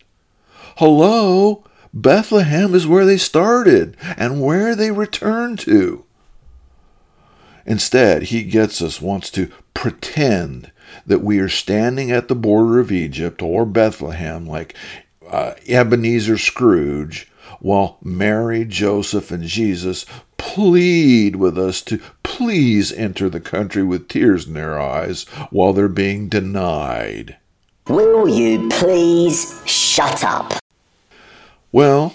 Hello, 0.76 1.64
Bethlehem 1.94 2.74
is 2.74 2.86
where 2.86 3.06
they 3.06 3.16
started 3.16 3.96
and 4.18 4.42
where 4.42 4.76
they 4.76 4.90
return 4.90 5.56
to. 5.56 6.04
Instead, 7.64 8.24
he 8.24 8.42
gets 8.42 8.82
us 8.82 9.00
wants 9.00 9.30
to 9.30 9.50
pretend 9.72 10.70
that 11.06 11.22
we 11.22 11.38
are 11.38 11.48
standing 11.48 12.10
at 12.10 12.28
the 12.28 12.34
border 12.34 12.80
of 12.80 12.92
Egypt 12.92 13.42
or 13.42 13.64
Bethlehem 13.64 14.46
like 14.46 14.74
uh, 15.28 15.54
Ebenezer 15.66 16.38
Scrooge 16.38 17.28
while 17.60 17.98
Mary, 18.02 18.64
Joseph, 18.64 19.30
and 19.30 19.44
Jesus 19.44 20.06
plead 20.38 21.36
with 21.36 21.58
us 21.58 21.82
to 21.82 22.00
please 22.22 22.92
enter 22.92 23.28
the 23.28 23.40
country 23.40 23.82
with 23.82 24.08
tears 24.08 24.46
in 24.46 24.54
their 24.54 24.80
eyes 24.80 25.24
while 25.50 25.72
they're 25.72 25.88
being 25.88 26.28
denied. 26.28 27.36
Will 27.86 28.28
you 28.28 28.68
please 28.70 29.60
shut 29.66 30.24
up? 30.24 30.54
Well, 31.72 32.14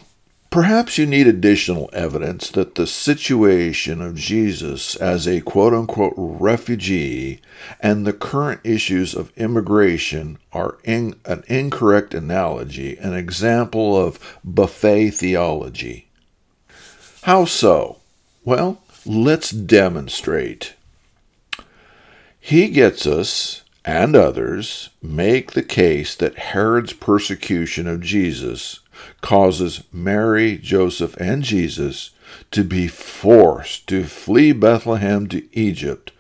Perhaps 0.56 0.98
you 0.98 1.06
need 1.06 1.28
additional 1.28 1.90
evidence 1.92 2.50
that 2.52 2.76
the 2.76 2.88
situation 2.88 4.02
of 4.02 4.16
Jesus 4.16 4.96
as 4.96 5.28
a 5.28 5.42
quote 5.42 5.74
unquote 5.74 6.14
refugee 6.16 7.42
and 7.82 8.08
the 8.08 8.14
current 8.14 8.62
issues 8.64 9.14
of 9.14 9.34
immigration 9.36 10.38
are 10.54 10.78
in, 10.86 11.20
an 11.26 11.44
incorrect 11.48 12.14
analogy, 12.14 12.96
an 12.96 13.14
example 13.14 13.98
of 13.98 14.40
buffet 14.46 15.10
theology. 15.10 16.08
How 17.24 17.44
so? 17.44 17.98
Well, 18.46 18.82
let's 19.06 19.50
demonstrate. 19.50 20.76
He 22.40 22.70
gets 22.70 23.06
us 23.06 23.66
and 23.84 24.16
others 24.16 24.90
make 25.02 25.52
the 25.52 25.64
case 25.64 26.16
that 26.16 26.38
Herod's 26.38 26.94
persecution 26.94 27.88
of 27.90 28.00
Jesus 28.00 28.80
causes 29.22 29.84
Mary, 29.92 30.58
Joseph, 30.58 31.16
and 31.18 31.44
Jesus 31.44 32.12
to 32.52 32.64
be 32.64 32.88
forced 32.88 33.88
to 33.88 34.04
flee 34.04 34.52
Bethlehem 34.52 35.28
to 35.28 35.48
Egypt, 35.58 36.12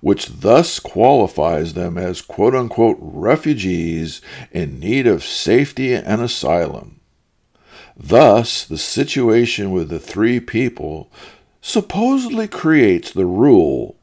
which 0.00 0.40
thus 0.40 0.78
qualifies 0.80 1.74
them 1.74 1.96
as 1.96 2.20
quote 2.20 2.54
unquote 2.54 2.98
refugees 3.00 4.20
in 4.50 4.78
need 4.78 5.06
of 5.06 5.24
safety 5.24 5.94
and 5.94 6.20
asylum. 6.20 7.00
Thus, 7.96 8.64
the 8.64 8.78
situation 8.78 9.70
with 9.70 9.88
the 9.88 10.00
three 10.00 10.40
people 10.40 11.10
supposedly 11.60 12.48
creates 12.48 13.10
the 13.12 13.26
rule 13.26 13.96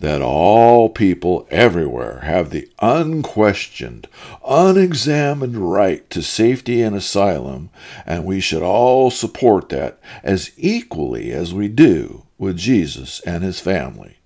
that 0.00 0.22
all 0.22 0.88
people 0.88 1.46
everywhere 1.50 2.20
have 2.20 2.50
the 2.50 2.68
unquestioned, 2.80 4.08
unexamined 4.46 5.72
right 5.72 6.08
to 6.10 6.22
safety 6.22 6.82
and 6.82 6.94
asylum, 6.94 7.70
and 8.06 8.24
we 8.24 8.40
should 8.40 8.62
all 8.62 9.10
support 9.10 9.68
that 9.70 9.98
as 10.22 10.52
equally 10.56 11.32
as 11.32 11.54
we 11.54 11.68
do 11.68 12.24
with 12.38 12.56
Jesus 12.56 13.20
and 13.20 13.42
his 13.42 13.60
family. 13.60 14.18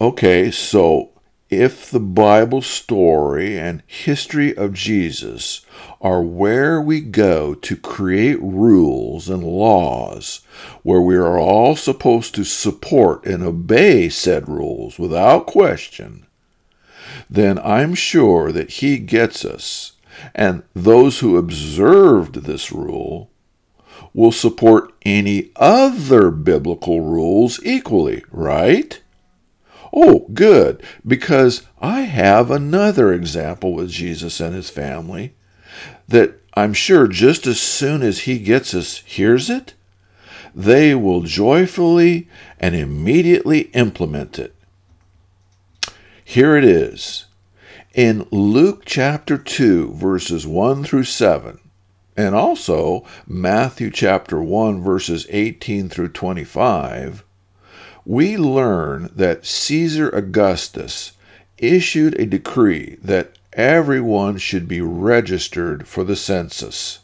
Okay, 0.00 0.50
so 0.50 1.13
if 1.60 1.90
the 1.90 2.00
Bible 2.00 2.62
story 2.62 3.58
and 3.58 3.82
history 3.86 4.56
of 4.56 4.72
Jesus 4.72 5.64
are 6.00 6.22
where 6.22 6.80
we 6.80 7.00
go 7.00 7.54
to 7.54 7.76
create 7.76 8.40
rules 8.40 9.28
and 9.28 9.42
laws 9.42 10.42
where 10.82 11.00
we 11.00 11.16
are 11.16 11.38
all 11.38 11.76
supposed 11.76 12.34
to 12.34 12.44
support 12.44 13.24
and 13.26 13.42
obey 13.42 14.08
said 14.08 14.48
rules 14.48 14.98
without 14.98 15.46
question, 15.46 16.26
then 17.30 17.58
I'm 17.58 17.94
sure 17.94 18.52
that 18.52 18.70
He 18.70 18.98
gets 18.98 19.44
us, 19.44 19.92
and 20.34 20.62
those 20.74 21.20
who 21.20 21.36
observed 21.36 22.42
this 22.44 22.70
rule 22.70 23.30
will 24.12 24.32
support 24.32 24.92
any 25.04 25.50
other 25.56 26.30
biblical 26.30 27.00
rules 27.00 27.60
equally, 27.64 28.22
right? 28.30 29.00
Oh, 29.96 30.26
good, 30.34 30.82
because 31.06 31.62
I 31.80 32.00
have 32.00 32.50
another 32.50 33.12
example 33.12 33.74
with 33.74 33.90
Jesus 33.90 34.40
and 34.40 34.52
his 34.52 34.68
family 34.68 35.34
that 36.08 36.40
I'm 36.54 36.72
sure 36.72 37.06
just 37.06 37.46
as 37.46 37.60
soon 37.60 38.02
as 38.02 38.20
he 38.20 38.40
gets 38.40 38.74
us 38.74 38.98
hears 38.98 39.48
it, 39.48 39.74
they 40.52 40.96
will 40.96 41.22
joyfully 41.22 42.28
and 42.58 42.74
immediately 42.74 43.62
implement 43.72 44.38
it. 44.38 44.54
Here 46.24 46.56
it 46.56 46.64
is. 46.64 47.26
In 47.94 48.26
Luke 48.32 48.82
chapter 48.84 49.38
2, 49.38 49.94
verses 49.94 50.44
1 50.44 50.82
through 50.82 51.04
7, 51.04 51.60
and 52.16 52.34
also 52.34 53.04
Matthew 53.28 53.90
chapter 53.90 54.42
1, 54.42 54.82
verses 54.82 55.26
18 55.30 55.88
through 55.88 56.08
25, 56.08 57.24
we 58.04 58.36
learn 58.36 59.10
that 59.14 59.46
Caesar 59.46 60.10
Augustus 60.10 61.12
issued 61.58 62.18
a 62.18 62.26
decree 62.26 62.98
that 63.02 63.38
everyone 63.52 64.36
should 64.36 64.68
be 64.68 64.80
registered 64.80 65.86
for 65.88 66.04
the 66.04 66.16
census. 66.16 67.00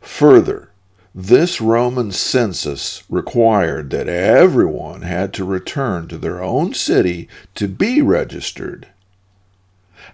Further, 0.00 0.70
this 1.14 1.60
Roman 1.62 2.12
census 2.12 3.02
required 3.08 3.88
that 3.90 4.08
everyone 4.08 5.02
had 5.02 5.32
to 5.34 5.44
return 5.44 6.08
to 6.08 6.18
their 6.18 6.42
own 6.42 6.74
city 6.74 7.28
to 7.54 7.66
be 7.66 8.02
registered. 8.02 8.88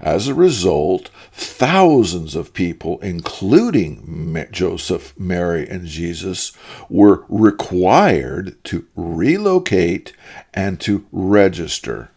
As 0.00 0.28
a 0.28 0.34
result, 0.34 1.10
thousands 1.32 2.34
of 2.34 2.54
people, 2.54 2.98
including 3.00 4.36
Joseph, 4.50 5.18
Mary, 5.18 5.68
and 5.68 5.86
Jesus, 5.86 6.52
were 6.88 7.24
required 7.28 8.56
to 8.64 8.86
relocate 8.94 10.12
and 10.52 10.80
to 10.80 11.06
register. 11.12 12.10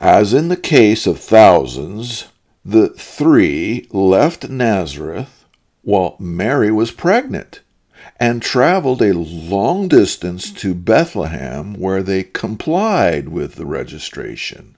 As 0.00 0.34
in 0.34 0.48
the 0.48 0.56
case 0.56 1.06
of 1.06 1.20
thousands, 1.20 2.28
the 2.64 2.88
three 2.90 3.86
left 3.90 4.48
Nazareth 4.48 5.44
while 5.82 6.16
Mary 6.18 6.72
was 6.72 6.90
pregnant 6.90 7.60
and 8.18 8.42
traveled 8.42 9.02
a 9.02 9.14
long 9.14 9.88
distance 9.88 10.52
to 10.52 10.74
Bethlehem 10.74 11.74
where 11.74 12.02
they 12.02 12.22
complied 12.22 13.28
with 13.28 13.56
the 13.56 13.66
registration. 13.66 14.73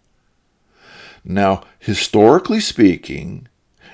Now, 1.29 1.65
historically 1.81 2.61
speaking, 2.61 3.49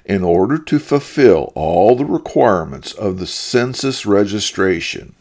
in 0.04 0.22
order 0.22 0.58
to 0.58 0.78
fulfill 0.78 1.50
all 1.54 1.96
the 1.96 2.04
requirements 2.04 2.92
of 2.92 3.18
the 3.18 3.26
census 3.26 4.04
registration, 4.04 5.14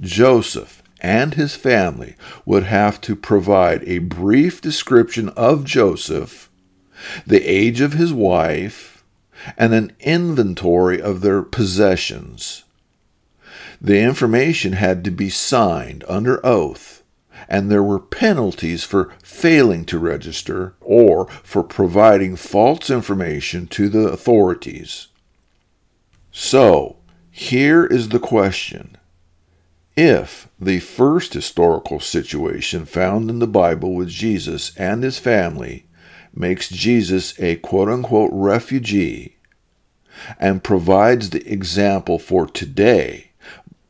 Joseph 0.00 0.82
and 1.02 1.34
his 1.34 1.56
family 1.56 2.16
would 2.46 2.64
have 2.64 3.00
to 3.02 3.14
provide 3.14 3.84
a 3.84 3.98
brief 3.98 4.62
description 4.62 5.28
of 5.30 5.64
Joseph, 5.64 6.48
the 7.26 7.42
age 7.42 7.82
of 7.82 7.92
his 7.92 8.12
wife, 8.12 9.04
and 9.58 9.74
an 9.74 9.92
inventory 10.00 11.00
of 11.00 11.20
their 11.20 11.42
possessions. 11.42 12.64
The 13.80 14.00
information 14.00 14.74
had 14.74 15.04
to 15.04 15.10
be 15.10 15.28
signed 15.28 16.04
under 16.08 16.44
oath, 16.44 16.99
and 17.50 17.68
there 17.68 17.82
were 17.82 17.98
penalties 17.98 18.84
for 18.84 19.12
failing 19.22 19.84
to 19.84 19.98
register 19.98 20.74
or 20.80 21.26
for 21.42 21.64
providing 21.64 22.36
false 22.36 22.88
information 22.88 23.66
to 23.66 23.88
the 23.88 24.08
authorities. 24.08 25.08
So, 26.30 26.98
here 27.28 27.84
is 27.84 28.10
the 28.10 28.20
question 28.20 28.96
if 29.96 30.48
the 30.60 30.78
first 30.78 31.34
historical 31.34 31.98
situation 31.98 32.86
found 32.86 33.28
in 33.28 33.40
the 33.40 33.48
Bible 33.48 33.94
with 33.94 34.08
Jesus 34.08 34.74
and 34.76 35.02
his 35.02 35.18
family 35.18 35.86
makes 36.32 36.68
Jesus 36.68 37.38
a 37.40 37.56
quote 37.56 37.88
unquote 37.88 38.30
refugee 38.32 39.36
and 40.38 40.62
provides 40.62 41.30
the 41.30 41.46
example 41.52 42.20
for 42.20 42.46
today 42.46 43.32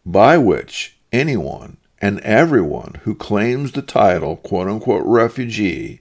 by 0.07 0.39
which 0.39 0.97
anyone 1.13 1.77
and 2.01 2.21
everyone 2.21 3.01
who 3.03 3.15
claims 3.15 3.73
the 3.73 3.83
title 3.83 4.37
quote 4.37 4.69
unquote 4.69 5.05
refugee 5.07 6.01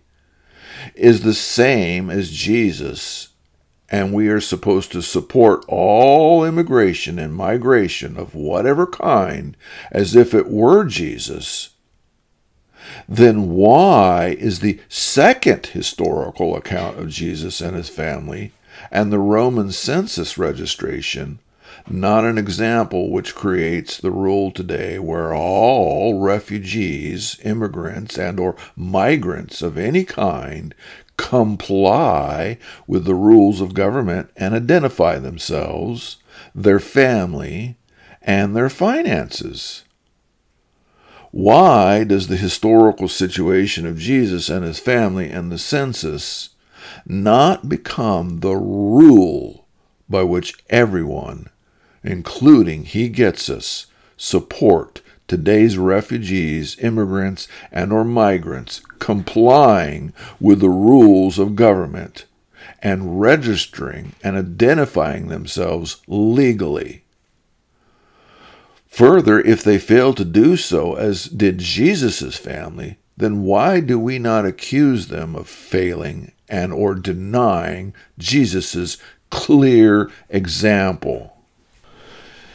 is 0.95 1.23
the 1.23 1.33
same 1.33 2.09
as 2.09 2.31
Jesus 2.31 3.29
and 3.91 4.13
we 4.13 4.27
are 4.27 4.39
supposed 4.39 4.91
to 4.91 5.01
support 5.01 5.65
all 5.67 6.45
immigration 6.45 7.17
and 7.17 7.33
migration 7.33 8.17
of 8.17 8.35
whatever 8.35 8.85
kind 8.85 9.57
as 9.91 10.15
if 10.15 10.33
it 10.33 10.47
were 10.47 10.85
Jesus, 10.85 11.71
then 13.07 13.49
why 13.49 14.35
is 14.39 14.59
the 14.59 14.79
second 14.87 15.67
historical 15.67 16.55
account 16.55 16.99
of 16.99 17.09
Jesus 17.09 17.61
and 17.61 17.75
his 17.75 17.89
family 17.89 18.51
and 18.91 19.11
the 19.11 19.19
Roman 19.19 19.71
census 19.71 20.37
registration 20.37 21.39
not 21.89 22.25
an 22.25 22.37
example 22.37 23.09
which 23.09 23.35
creates 23.35 23.97
the 23.97 24.11
rule 24.11 24.51
today 24.51 24.99
where 24.99 25.33
all 25.33 26.19
refugees, 26.19 27.39
immigrants, 27.43 28.17
and 28.17 28.39
or 28.39 28.55
migrants 28.75 29.61
of 29.61 29.77
any 29.77 30.05
kind 30.05 30.75
comply 31.17 32.57
with 32.87 33.05
the 33.05 33.15
rules 33.15 33.59
of 33.59 33.73
government 33.73 34.29
and 34.37 34.53
identify 34.53 35.19
themselves, 35.19 36.17
their 36.55 36.79
family, 36.79 37.77
and 38.21 38.55
their 38.55 38.69
finances. 38.69 39.83
Why 41.31 42.03
does 42.03 42.27
the 42.27 42.37
historical 42.37 43.07
situation 43.07 43.85
of 43.85 43.97
Jesus 43.97 44.49
and 44.49 44.63
his 44.63 44.79
family 44.79 45.29
and 45.29 45.51
the 45.51 45.59
census 45.59 46.49
not 47.05 47.69
become 47.69 48.39
the 48.39 48.55
rule 48.55 49.67
by 50.09 50.23
which 50.23 50.55
everyone, 50.69 51.49
including 52.03 52.85
he 52.85 53.09
gets 53.09 53.49
us, 53.49 53.87
support 54.17 55.01
today's 55.27 55.77
refugees, 55.77 56.77
immigrants, 56.79 57.47
and 57.71 57.93
or 57.93 58.03
migrants 58.03 58.81
complying 58.97 60.11
with 60.39 60.59
the 60.59 60.69
rules 60.69 61.39
of 61.39 61.55
government 61.55 62.25
and 62.81 63.21
registering 63.21 64.13
and 64.23 64.35
identifying 64.35 65.27
themselves 65.27 66.01
legally. 66.07 67.03
Further, 68.87 69.39
if 69.39 69.63
they 69.63 69.77
fail 69.77 70.13
to 70.13 70.25
do 70.25 70.57
so, 70.57 70.95
as 70.95 71.25
did 71.25 71.59
Jesus' 71.59 72.37
family, 72.37 72.97
then 73.15 73.43
why 73.43 73.79
do 73.79 73.99
we 73.99 74.17
not 74.17 74.45
accuse 74.45 75.07
them 75.07 75.35
of 75.35 75.47
failing 75.47 76.31
and 76.49 76.73
or 76.73 76.95
denying 76.95 77.93
Jesus' 78.17 78.97
clear 79.29 80.09
example? 80.29 81.38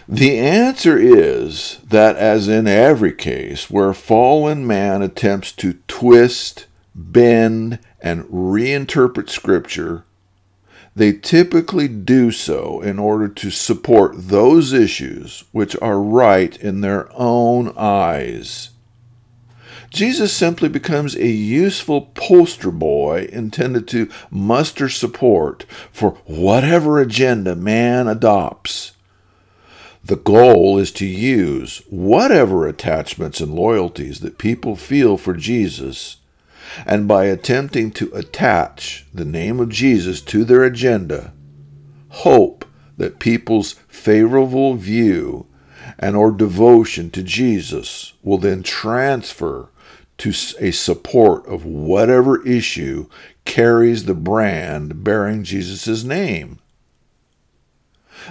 The 0.08 0.38
answer 0.38 0.98
is 0.98 1.78
that, 1.88 2.16
as 2.16 2.46
in 2.46 2.66
every 2.66 3.12
case 3.12 3.70
where 3.70 3.94
fallen 3.94 4.66
man 4.66 5.00
attempts 5.00 5.50
to 5.52 5.78
twist, 5.88 6.66
bend, 6.94 7.78
and 8.02 8.24
reinterpret 8.24 9.30
Scripture, 9.30 10.04
they 10.94 11.12
typically 11.12 11.88
do 11.88 12.30
so 12.30 12.82
in 12.82 12.98
order 12.98 13.28
to 13.28 13.50
support 13.50 14.28
those 14.28 14.74
issues 14.74 15.44
which 15.52 15.74
are 15.80 16.00
right 16.00 16.56
in 16.58 16.82
their 16.82 17.08
own 17.14 17.72
eyes. 17.76 18.70
Jesus 19.88 20.32
simply 20.32 20.68
becomes 20.68 21.16
a 21.16 21.28
useful 21.28 22.02
poster 22.14 22.70
boy 22.70 23.28
intended 23.32 23.88
to 23.88 24.10
muster 24.30 24.88
support 24.88 25.64
for 25.90 26.10
whatever 26.26 27.00
agenda 27.00 27.56
man 27.56 28.06
adopts 28.06 28.93
The 30.04 30.16
goal 30.16 30.78
is 30.78 30.92
to 30.92 31.06
use 31.06 31.78
whatever 31.88 32.68
attachments 32.68 33.40
and 33.40 33.54
loyalties 33.54 34.20
that 34.20 34.36
people 34.36 34.76
feel 34.76 35.16
for 35.16 35.32
Jesus, 35.32 36.18
and 36.84 37.08
by 37.08 37.24
attempting 37.24 37.90
to 37.92 38.10
attach 38.12 39.06
the 39.14 39.24
name 39.24 39.60
of 39.60 39.70
Jesus 39.70 40.20
to 40.22 40.44
their 40.44 40.62
agenda, 40.62 41.32
hope 42.10 42.66
that 42.98 43.18
people's 43.18 43.76
favorable 43.88 44.74
view 44.74 45.46
and 45.98 46.16
or 46.16 46.30
devotion 46.32 47.10
to 47.10 47.22
Jesus 47.22 48.12
will 48.22 48.38
then 48.38 48.62
transfer 48.62 49.70
to 50.18 50.34
a 50.60 50.70
support 50.70 51.46
of 51.46 51.64
whatever 51.64 52.46
issue 52.46 53.08
carries 53.46 54.04
the 54.04 54.14
brand 54.14 55.02
bearing 55.02 55.44
Jesus' 55.44 56.04
name. 56.04 56.58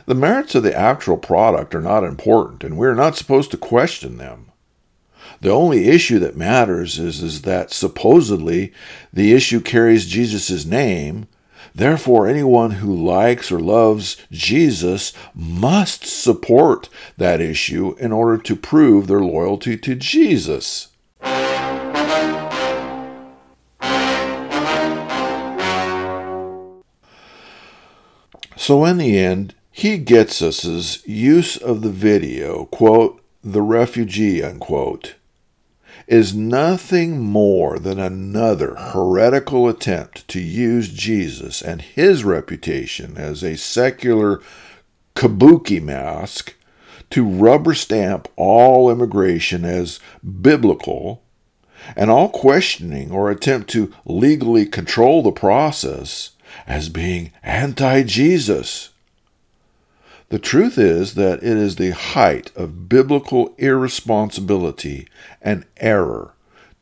The 0.06 0.16
merits 0.16 0.56
of 0.56 0.64
the 0.64 0.78
actual 0.78 1.18
product 1.18 1.76
are 1.76 1.82
not 1.82 2.04
important, 2.04 2.64
and 2.64 2.78
we're 2.78 2.96
not 2.96 3.16
supposed 3.16 3.52
to 3.52 3.58
question 3.58 4.18
them. 4.18 4.52
The 5.42 5.52
only 5.52 5.90
issue 5.90 6.20
that 6.20 6.38
matters 6.38 6.98
is, 6.98 7.22
is 7.22 7.42
that 7.42 7.72
supposedly 7.72 8.72
the 9.12 9.34
issue 9.34 9.60
carries 9.60 10.08
Jesus' 10.08 10.66
name. 10.66 11.28
Therefore, 11.76 12.28
anyone 12.28 12.72
who 12.72 12.96
likes 12.96 13.52
or 13.52 13.60
loves 13.60 14.16
Jesus 14.32 15.12
must 15.34 16.06
support 16.06 16.88
that 17.18 17.42
issue 17.42 17.96
in 18.00 18.12
order 18.12 18.38
to 18.38 18.56
prove 18.56 19.08
their 19.08 19.22
loyalty 19.22 19.76
to 19.78 19.96
Jesus. 19.96 20.90
So, 28.56 28.86
in 28.86 28.98
the 28.98 29.18
end, 29.18 29.56
he 29.76 29.98
gets 29.98 30.40
us's 30.40 31.02
use 31.04 31.58
of 31.58 31.82
the 31.82 31.90
video, 31.90 32.66
quote, 32.66 33.20
the 33.44 33.64
refugee, 33.64 34.44
unquote, 34.44 35.16
is 36.06 36.36
nothing 36.36 37.20
more 37.20 37.80
than 37.80 38.00
another 38.00 38.76
heretical 38.76 39.68
attempt 39.68 40.28
to 40.28 40.40
use 40.40 40.90
Jesus 40.90 41.60
and 41.60 41.82
his 41.82 42.24
reputation 42.24 43.18
as 43.18 43.44
a 43.44 43.58
secular 43.58 44.42
kabuki 45.16 45.82
mask 45.82 46.54
to 47.10 47.26
rubber 47.26 47.74
stamp 47.74 48.28
all 48.36 48.92
immigration 48.92 49.66
as 49.66 50.00
biblical 50.42 51.24
and 51.96 52.12
all 52.12 52.30
questioning 52.30 53.10
or 53.10 53.32
attempt 53.32 53.72
to 53.72 53.92
legally 54.06 54.68
control 54.68 55.24
the 55.24 55.32
process 55.32 56.32
as 56.68 56.90
being 56.90 57.32
anti 57.42 58.04
Jesus. 58.04 58.93
The 60.30 60.40
truth 60.40 60.78
is 60.78 61.14
that 61.14 61.44
it 61.44 61.58
is 61.58 61.76
the 61.76 61.92
height 61.92 62.52
of 62.56 62.90
biblical 62.90 63.54
irresponsibility 63.58 65.08
and 65.42 65.66
error 65.78 66.34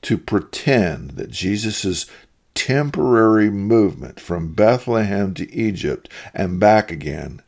to 0.03 0.17
pretend 0.17 1.11
that 1.11 1.31
Jesus' 1.31 2.05
temporary 2.53 3.49
movement 3.49 4.19
from 4.19 4.53
Bethlehem 4.53 5.33
to 5.35 5.53
Egypt 5.53 6.09
and 6.33 6.59
back 6.59 6.91
again 6.91 7.41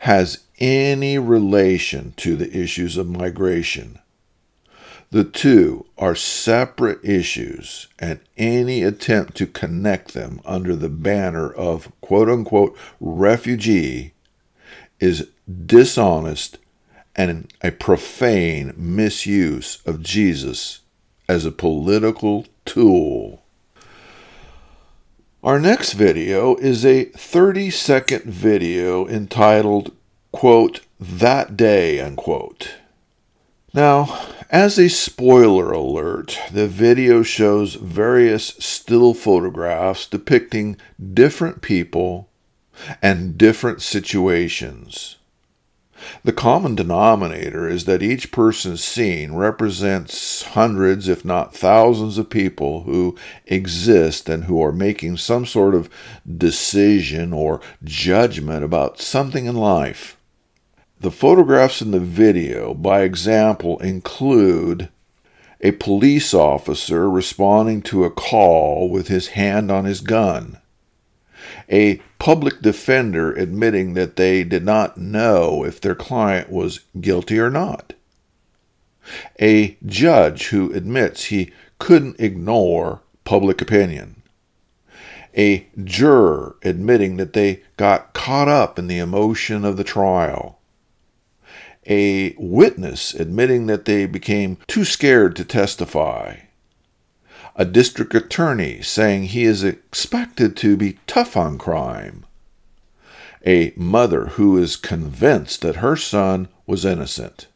has 0.00 0.44
any 0.58 1.18
relation 1.18 2.12
to 2.16 2.36
the 2.36 2.56
issues 2.56 2.96
of 2.96 3.08
migration. 3.08 3.98
The 5.10 5.24
two 5.24 5.86
are 5.96 6.14
separate 6.14 7.02
issues, 7.02 7.88
and 7.98 8.20
any 8.36 8.82
attempt 8.82 9.36
to 9.38 9.46
connect 9.46 10.12
them 10.12 10.40
under 10.44 10.76
the 10.76 10.90
banner 10.90 11.50
of 11.50 11.90
quote 12.02 12.28
unquote 12.28 12.76
refugee 13.00 14.12
is 15.00 15.28
dishonest 15.66 16.58
and 17.16 17.52
a 17.62 17.70
profane 17.70 18.72
misuse 18.76 19.82
of 19.84 20.02
Jesus 20.02 20.80
as 21.28 21.44
a 21.44 21.52
political 21.52 22.46
tool. 22.64 23.42
Our 25.42 25.60
next 25.60 25.92
video 25.92 26.56
is 26.56 26.84
a 26.84 27.04
30 27.04 27.70
second 27.70 28.24
video 28.24 29.06
entitled, 29.06 29.92
quote, 30.32 30.80
That 30.98 31.56
Day, 31.56 32.00
unquote. 32.00 32.74
Now, 33.74 34.18
as 34.50 34.78
a 34.78 34.88
spoiler 34.88 35.72
alert, 35.72 36.38
the 36.52 36.66
video 36.66 37.22
shows 37.22 37.74
various 37.74 38.46
still 38.58 39.12
photographs 39.12 40.06
depicting 40.06 40.76
different 41.14 41.62
people 41.62 42.27
and 43.02 43.36
different 43.38 43.82
situations. 43.82 45.16
The 46.22 46.32
common 46.32 46.74
denominator 46.74 47.68
is 47.68 47.84
that 47.86 48.02
each 48.02 48.30
person 48.30 48.76
seen 48.76 49.34
represents 49.34 50.42
hundreds, 50.42 51.08
if 51.08 51.24
not 51.24 51.54
thousands, 51.54 52.18
of 52.18 52.30
people 52.30 52.82
who 52.82 53.16
exist 53.46 54.28
and 54.28 54.44
who 54.44 54.62
are 54.62 54.72
making 54.72 55.16
some 55.16 55.44
sort 55.44 55.74
of 55.74 55.90
decision 56.24 57.32
or 57.32 57.60
judgment 57.82 58.64
about 58.64 59.00
something 59.00 59.46
in 59.46 59.56
life. 59.56 60.16
The 61.00 61.10
photographs 61.10 61.82
in 61.82 61.90
the 61.90 62.00
video, 62.00 62.74
by 62.74 63.02
example, 63.02 63.78
include 63.80 64.88
a 65.60 65.72
police 65.72 66.32
officer 66.32 67.10
responding 67.10 67.82
to 67.82 68.04
a 68.04 68.10
call 68.10 68.88
with 68.88 69.08
his 69.08 69.28
hand 69.28 69.70
on 69.72 69.84
his 69.84 70.00
gun 70.00 70.58
a 71.70 72.00
public 72.18 72.60
defender 72.60 73.32
admitting 73.32 73.94
that 73.94 74.16
they 74.16 74.44
did 74.44 74.64
not 74.64 74.98
know 74.98 75.64
if 75.64 75.80
their 75.80 75.94
client 75.94 76.50
was 76.50 76.80
guilty 77.00 77.38
or 77.38 77.50
not, 77.50 77.92
a 79.40 79.76
judge 79.86 80.48
who 80.48 80.72
admits 80.72 81.24
he 81.24 81.52
couldn't 81.78 82.20
ignore 82.20 83.02
public 83.24 83.60
opinion, 83.60 84.22
a 85.36 85.66
juror 85.82 86.56
admitting 86.62 87.16
that 87.16 87.32
they 87.32 87.62
got 87.76 88.12
caught 88.12 88.48
up 88.48 88.78
in 88.78 88.88
the 88.88 88.98
emotion 88.98 89.64
of 89.64 89.76
the 89.76 89.84
trial, 89.84 90.58
a 91.86 92.34
witness 92.36 93.14
admitting 93.14 93.66
that 93.66 93.84
they 93.84 94.06
became 94.06 94.58
too 94.66 94.84
scared 94.84 95.36
to 95.36 95.44
testify 95.44 96.36
a 97.58 97.64
district 97.64 98.14
attorney 98.14 98.80
saying 98.80 99.24
he 99.24 99.42
is 99.42 99.64
expected 99.64 100.56
to 100.56 100.76
be 100.76 101.00
tough 101.08 101.36
on 101.36 101.58
crime, 101.58 102.24
a 103.44 103.72
mother 103.76 104.26
who 104.26 104.56
is 104.56 104.76
convinced 104.76 105.60
that 105.62 105.76
her 105.76 105.96
son 105.96 106.46
was 106.66 106.84
innocent. 106.84 107.48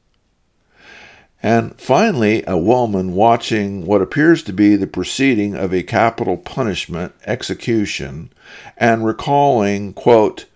And 1.41 1.81
finally, 1.81 2.43
a 2.49 2.59
woman 2.59 3.15
watching 3.15 3.87
what 3.87 4.03
appears 4.03 4.43
to 4.45 4.53
be 4.53 4.75
the 4.75 4.89
proceeding 4.89 5.55
of 5.55 5.73
a 5.73 5.85
capital 5.85 6.37
punishment 6.37 7.15
execution 7.25 8.33
and 8.77 9.07
recalling, 9.07 9.93
quote, 9.93 10.47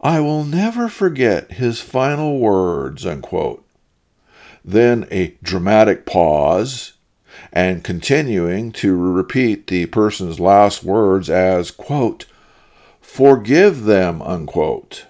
I 0.00 0.20
will 0.20 0.44
never 0.44 0.88
forget 0.88 1.52
his 1.52 1.80
final 1.80 2.38
words, 2.38 3.04
unquote. 3.04 3.64
Then 4.64 5.06
a 5.10 5.36
dramatic 5.42 6.06
pause 6.06 6.92
and 7.52 7.84
continuing 7.84 8.72
to 8.72 8.96
repeat 8.96 9.66
the 9.66 9.86
person's 9.86 10.40
last 10.40 10.82
words 10.82 11.30
as, 11.30 11.70
quote, 11.70 12.26
forgive 13.00 13.84
them, 13.84 14.20
unquote. 14.22 15.06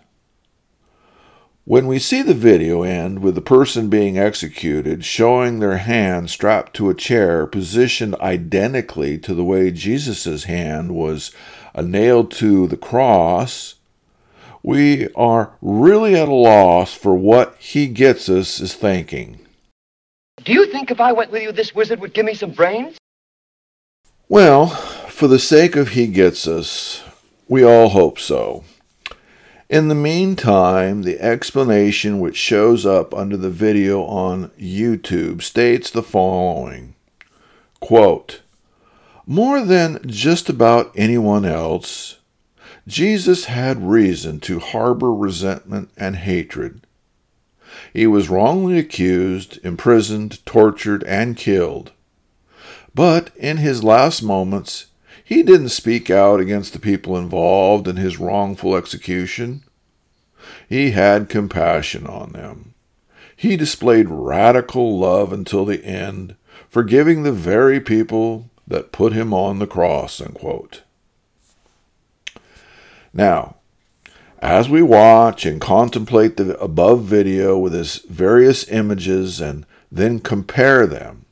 When 1.67 1.87
we 1.87 1.99
see 1.99 2.21
the 2.21 2.35
video 2.35 2.83
end 2.83 3.21
with 3.21 3.35
the 3.35 3.41
person 3.41 3.89
being 3.89 4.19
executed 4.19 5.03
showing 5.03 5.61
their 5.61 5.79
hand 5.79 6.29
strapped 6.29 6.75
to 6.75 6.91
a 6.91 6.95
chair 6.95 7.47
positioned 7.47 8.15
identically 8.17 9.17
to 9.19 9.33
the 9.33 9.45
way 9.45 9.71
Jesus' 9.71 10.45
hand 10.45 10.95
was 10.95 11.31
uh, 11.75 11.81
nailed 11.81 12.31
to 12.33 12.67
the 12.67 12.77
cross, 12.77 13.77
we 14.63 15.09
are 15.15 15.53
really 15.63 16.15
at 16.15 16.29
a 16.29 16.35
loss 16.35 16.93
for 16.93 17.15
what 17.15 17.57
he 17.59 17.87
gets 17.87 18.29
us 18.29 18.61
is 18.61 18.75
thinking. 18.75 19.44
Do 20.45 20.53
you 20.53 20.67
think 20.67 20.91
if 20.91 21.01
I 21.01 21.13
went 21.13 21.31
with 21.31 21.43
you, 21.43 21.53
this 21.53 21.75
wizard 21.75 22.01
would 22.01 22.13
give 22.13 22.27
me 22.27 22.35
some 22.35 22.51
brains? 22.51 22.99
Well, 24.29 24.67
for 24.67 25.27
the 25.27 25.39
sake 25.39 25.75
of 25.75 25.91
he 25.91 26.07
gets 26.07 26.47
us, 26.47 27.03
we 27.49 27.65
all 27.65 27.89
hope 27.89 28.19
so. 28.19 28.65
In 29.71 29.89
the 29.89 29.95
meantime, 29.95 31.03
the 31.03 31.19
explanation 31.19 32.21
which 32.21 32.37
shows 32.37 32.85
up 32.85 33.15
under 33.15 33.39
the 33.39 33.49
video 33.49 34.03
on 34.05 34.51
YouTube 34.51 35.41
states 35.41 35.91
the 35.91 36.03
following 36.03 36.95
Quote, 37.81 38.43
More 39.27 39.65
than 39.65 40.01
just 40.07 40.51
about 40.51 40.93
anyone 40.95 41.47
else, 41.47 42.19
Jesus 42.87 43.47
had 43.47 43.89
reason 43.89 44.41
to 44.41 44.59
harbor 44.59 45.13
resentment 45.13 45.89
and 45.97 46.17
hatred 46.17 46.84
he 47.93 48.07
was 48.07 48.29
wrongly 48.29 48.79
accused, 48.79 49.59
imprisoned, 49.65 50.45
tortured, 50.47 51.03
and 51.05 51.37
killed. 51.37 51.93
But 52.95 53.31
in 53.37 53.57
his 53.57 53.83
last 53.83 54.23
moments, 54.23 54.87
he 55.25 55.43
didn't 55.43 55.71
speak 55.71 56.11
out 56.11 56.39
against 56.41 56.73
the 56.73 56.79
people 56.79 57.17
involved 57.17 57.89
in 57.89 57.97
his 57.97 58.19
wrongful 58.21 58.77
execution. 58.77 59.63
He 60.69 60.91
had 60.91 61.29
compassion 61.29 62.07
on 62.07 62.33
them. 62.33 62.75
he 63.37 63.57
displayed 63.57 64.07
radical 64.09 64.99
love 64.99 65.33
until 65.33 65.65
the 65.65 65.85
end, 65.85 66.37
forgiving 66.69 67.23
the 67.23 67.33
very 67.33 67.81
people 67.81 68.51
that 68.67 68.93
put 68.93 69.13
him 69.13 69.35
on 69.35 69.59
the 69.59 69.67
cross. 69.67 70.21
Unquote. 70.21 70.83
Now, 73.13 73.57
as 74.45 74.69
we 74.69 74.83
watch 74.83 75.47
and 75.47 75.59
contemplate 75.59 76.37
the 76.37 76.55
above 76.61 77.03
video 77.03 77.57
with 77.59 77.75
its 77.75 77.97
various 78.01 78.69
images 78.69 79.41
and 79.41 79.65
then 79.91 80.21
compare 80.21 80.87
them 80.87 81.25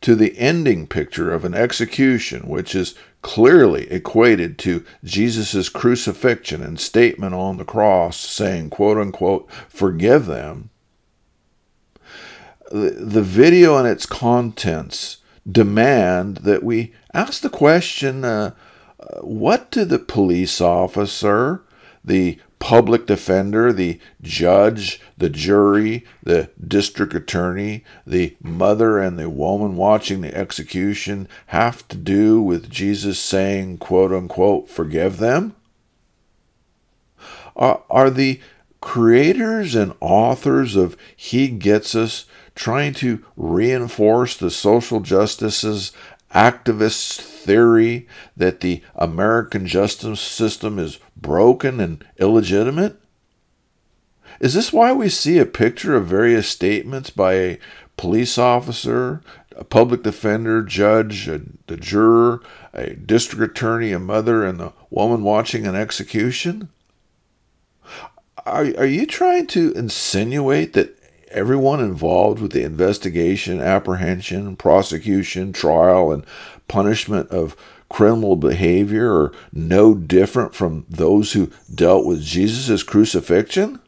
to 0.00 0.14
the 0.14 0.38
ending 0.38 0.86
picture 0.86 1.32
of 1.32 1.44
an 1.44 1.52
execution, 1.52 2.42
which 2.46 2.76
is 2.76 2.94
clearly 3.22 3.90
equated 3.90 4.56
to 4.56 4.84
Jesus' 5.02 5.68
crucifixion 5.68 6.62
and 6.62 6.78
statement 6.78 7.34
on 7.34 7.56
the 7.56 7.64
cross 7.64 8.16
saying, 8.16 8.70
quote 8.70 8.98
unquote, 8.98 9.50
forgive 9.68 10.26
them. 10.26 10.70
The 12.70 13.22
video 13.22 13.76
and 13.78 13.88
its 13.88 14.06
contents 14.06 15.16
demand 15.50 16.36
that 16.38 16.62
we 16.62 16.92
ask 17.12 17.42
the 17.42 17.50
question 17.50 18.24
uh, 18.24 18.54
what 19.22 19.72
did 19.72 19.88
the 19.88 19.98
police 19.98 20.60
officer, 20.60 21.64
the 22.04 22.38
public 22.60 23.06
defender, 23.06 23.72
the 23.72 23.98
judge, 24.22 25.00
the 25.18 25.30
jury, 25.30 26.04
the 26.22 26.50
district 26.64 27.14
attorney, 27.14 27.82
the 28.06 28.36
mother, 28.40 28.98
and 28.98 29.18
the 29.18 29.28
woman 29.28 29.76
watching 29.76 30.20
the 30.20 30.36
execution 30.36 31.26
have 31.46 31.88
to 31.88 31.96
do 31.96 32.40
with 32.40 32.70
Jesus 32.70 33.18
saying, 33.18 33.78
quote 33.78 34.12
unquote, 34.12 34.68
forgive 34.68 35.16
them? 35.16 35.56
Are, 37.56 37.82
are 37.90 38.10
the 38.10 38.40
creators 38.80 39.74
and 39.74 39.94
authors 40.00 40.76
of 40.76 40.96
He 41.16 41.48
Gets 41.48 41.94
Us 41.94 42.26
trying 42.54 42.92
to 42.94 43.24
reinforce 43.36 44.36
the 44.36 44.50
social 44.50 45.00
justices 45.00 45.92
activist 46.34 47.20
theory 47.20 48.06
that 48.36 48.60
the 48.60 48.82
American 48.94 49.66
justice 49.66 50.20
system 50.20 50.78
is 50.78 50.98
broken 51.16 51.80
and 51.80 52.04
illegitimate? 52.18 53.00
Is 54.40 54.54
this 54.54 54.72
why 54.72 54.92
we 54.92 55.08
see 55.08 55.38
a 55.38 55.46
picture 55.46 55.96
of 55.96 56.06
various 56.06 56.48
statements 56.48 57.10
by 57.10 57.34
a 57.34 57.58
police 57.96 58.38
officer, 58.38 59.20
a 59.56 59.64
public 59.64 60.02
defender, 60.02 60.62
judge, 60.62 61.28
a, 61.28 61.42
the 61.66 61.76
juror, 61.76 62.40
a 62.72 62.94
district 62.94 63.42
attorney, 63.42 63.92
a 63.92 63.98
mother, 63.98 64.44
and 64.44 64.58
the 64.58 64.72
woman 64.88 65.22
watching 65.22 65.66
an 65.66 65.74
execution? 65.74 66.70
Are, 68.46 68.64
are 68.78 68.86
you 68.86 69.06
trying 69.06 69.46
to 69.48 69.72
insinuate 69.72 70.72
that 70.72 70.98
everyone 71.30 71.80
involved 71.80 72.40
with 72.40 72.52
the 72.52 72.64
investigation, 72.64 73.60
apprehension, 73.60 74.56
prosecution, 74.56 75.52
trial, 75.52 76.12
and 76.12 76.24
punishment 76.68 77.30
of 77.30 77.56
criminal 77.88 78.36
behavior 78.36 79.12
are 79.12 79.32
no 79.52 79.94
different 79.94 80.54
from 80.54 80.86
those 80.88 81.32
who 81.32 81.50
dealt 81.74 82.06
with 82.06 82.22
Jesus' 82.22 82.82
crucifixion? 82.82 83.80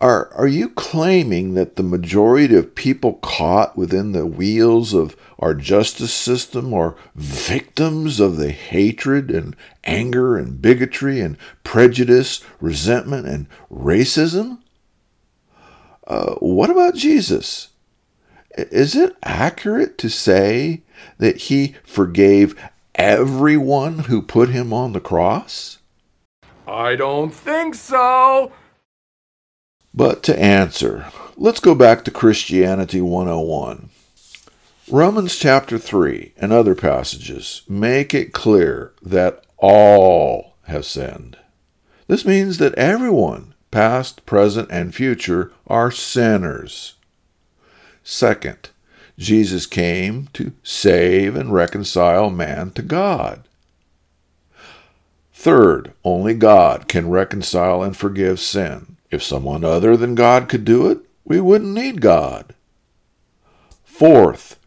Are, 0.00 0.32
are 0.32 0.48
you 0.48 0.70
claiming 0.70 1.52
that 1.54 1.76
the 1.76 1.82
majority 1.82 2.54
of 2.54 2.74
people 2.74 3.14
caught 3.14 3.76
within 3.76 4.12
the 4.12 4.24
wheels 4.24 4.94
of 4.94 5.14
our 5.38 5.52
justice 5.52 6.14
system 6.14 6.72
are 6.72 6.96
victims 7.14 8.18
of 8.18 8.38
the 8.38 8.50
hatred 8.50 9.30
and 9.30 9.54
anger 9.84 10.38
and 10.38 10.62
bigotry 10.62 11.20
and 11.20 11.36
prejudice, 11.64 12.42
resentment 12.60 13.26
and 13.26 13.46
racism? 13.70 14.59
Uh, 16.10 16.34
what 16.40 16.70
about 16.70 16.96
Jesus? 16.96 17.68
Is 18.58 18.96
it 18.96 19.16
accurate 19.22 19.96
to 19.98 20.10
say 20.10 20.82
that 21.18 21.42
he 21.42 21.76
forgave 21.84 22.60
everyone 22.96 24.00
who 24.00 24.20
put 24.20 24.48
him 24.48 24.72
on 24.72 24.92
the 24.92 25.00
cross? 25.00 25.78
I 26.66 26.96
don't 26.96 27.32
think 27.32 27.76
so. 27.76 28.50
But 29.94 30.24
to 30.24 30.36
answer, 30.36 31.06
let's 31.36 31.60
go 31.60 31.76
back 31.76 32.04
to 32.04 32.10
Christianity 32.10 33.00
101. 33.00 33.90
Romans 34.90 35.36
chapter 35.36 35.78
3 35.78 36.32
and 36.38 36.52
other 36.52 36.74
passages 36.74 37.62
make 37.68 38.14
it 38.14 38.32
clear 38.32 38.94
that 39.00 39.44
all 39.58 40.56
have 40.64 40.84
sinned. 40.84 41.36
This 42.08 42.24
means 42.24 42.58
that 42.58 42.74
everyone, 42.74 43.54
past, 43.70 44.24
present, 44.26 44.70
and 44.70 44.94
future, 44.94 45.52
are 45.66 45.90
sinners. 45.90 46.94
Second, 48.02 48.70
Jesus 49.18 49.66
came 49.66 50.28
to 50.32 50.52
save 50.62 51.36
and 51.36 51.52
reconcile 51.52 52.30
man 52.30 52.70
to 52.72 52.82
God. 52.82 53.46
Third, 55.32 55.92
only 56.04 56.34
God 56.34 56.88
can 56.88 57.08
reconcile 57.08 57.82
and 57.82 57.96
forgive 57.96 58.40
sin. 58.40 58.96
If 59.10 59.22
someone 59.22 59.64
other 59.64 59.96
than 59.96 60.14
God 60.14 60.48
could 60.48 60.64
do 60.64 60.90
it, 60.90 60.98
we 61.24 61.40
wouldn't 61.40 61.74
need 61.74 62.00
God. 62.00 62.54
Fourth, 63.84 64.58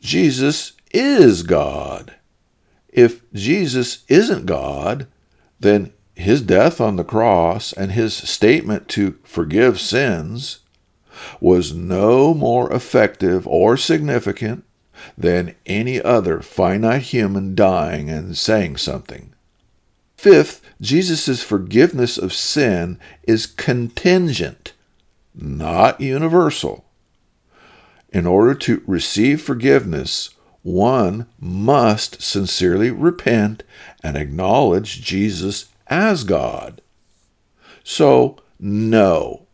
Jesus 0.00 0.72
is 0.92 1.42
God. 1.42 2.14
If 2.88 3.30
Jesus 3.32 4.04
isn't 4.08 4.46
God, 4.46 5.06
then 5.60 5.92
his 6.22 6.42
death 6.42 6.80
on 6.80 6.96
the 6.96 7.04
cross 7.04 7.72
and 7.72 7.92
his 7.92 8.14
statement 8.14 8.88
to 8.88 9.18
forgive 9.24 9.80
sins 9.80 10.60
was 11.40 11.74
no 11.74 12.34
more 12.34 12.72
effective 12.72 13.46
or 13.46 13.76
significant 13.76 14.64
than 15.16 15.54
any 15.66 16.00
other 16.00 16.40
finite 16.40 17.02
human 17.02 17.54
dying 17.54 18.08
and 18.08 18.36
saying 18.36 18.76
something. 18.76 19.32
Fifth, 20.16 20.62
Jesus' 20.80 21.42
forgiveness 21.42 22.16
of 22.16 22.32
sin 22.32 22.98
is 23.24 23.46
contingent, 23.46 24.72
not 25.34 26.00
universal. 26.00 26.84
In 28.10 28.26
order 28.26 28.54
to 28.54 28.82
receive 28.86 29.42
forgiveness, 29.42 30.30
one 30.62 31.26
must 31.40 32.22
sincerely 32.22 32.90
repent 32.90 33.64
and 34.02 34.16
acknowledge 34.16 35.02
Jesus 35.02 35.71
as 35.92 36.24
God. 36.24 36.80
So, 37.84 38.38
no, 38.58 39.46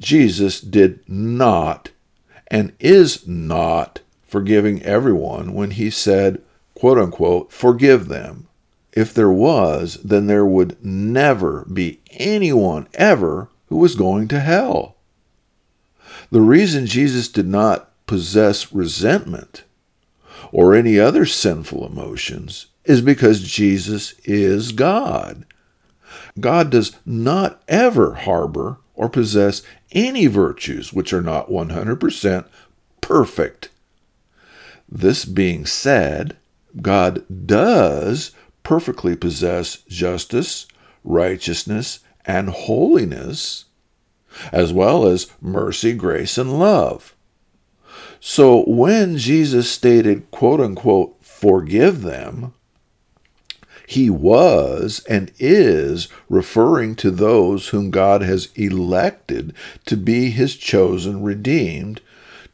Jesus 0.00 0.60
did 0.60 1.08
not 1.08 1.92
and 2.48 2.72
is 2.80 3.28
not 3.28 4.00
forgiving 4.26 4.82
everyone 4.82 5.54
when 5.54 5.70
he 5.70 5.90
said, 5.90 6.42
quote 6.74 6.98
unquote, 6.98 7.52
forgive 7.52 8.08
them. 8.08 8.48
If 8.92 9.14
there 9.14 9.30
was, 9.30 10.00
then 10.02 10.26
there 10.26 10.44
would 10.44 10.84
never 10.84 11.64
be 11.72 12.00
anyone 12.10 12.88
ever 12.94 13.48
who 13.68 13.76
was 13.76 13.94
going 13.94 14.26
to 14.28 14.40
hell. 14.40 14.96
The 16.32 16.40
reason 16.40 16.86
Jesus 16.86 17.28
did 17.28 17.46
not 17.46 17.90
possess 18.06 18.72
resentment 18.72 19.62
or 20.50 20.74
any 20.74 20.98
other 20.98 21.24
sinful 21.24 21.86
emotions 21.86 22.66
is 22.84 23.00
because 23.00 23.42
Jesus 23.42 24.14
is 24.24 24.72
God. 24.72 25.46
God 26.38 26.70
does 26.70 26.96
not 27.06 27.62
ever 27.68 28.14
harbor 28.14 28.78
or 28.94 29.08
possess 29.08 29.62
any 29.92 30.26
virtues 30.26 30.92
which 30.92 31.12
are 31.12 31.22
not 31.22 31.48
100% 31.48 32.46
perfect. 33.00 33.68
This 34.88 35.24
being 35.24 35.66
said, 35.66 36.36
God 36.80 37.24
does 37.46 38.32
perfectly 38.62 39.14
possess 39.14 39.76
justice, 39.88 40.66
righteousness, 41.04 42.00
and 42.24 42.48
holiness, 42.48 43.66
as 44.50 44.72
well 44.72 45.06
as 45.06 45.30
mercy, 45.40 45.92
grace, 45.92 46.38
and 46.38 46.58
love. 46.58 47.14
So 48.18 48.64
when 48.66 49.18
Jesus 49.18 49.70
stated, 49.70 50.30
quote 50.30 50.60
unquote, 50.60 51.16
forgive 51.20 52.02
them, 52.02 52.53
he 53.86 54.08
was 54.08 55.04
and 55.08 55.30
is 55.38 56.08
referring 56.28 56.94
to 56.96 57.10
those 57.10 57.68
whom 57.68 57.90
God 57.90 58.22
has 58.22 58.48
elected 58.54 59.54
to 59.86 59.96
be 59.96 60.30
his 60.30 60.56
chosen 60.56 61.22
redeemed, 61.22 62.00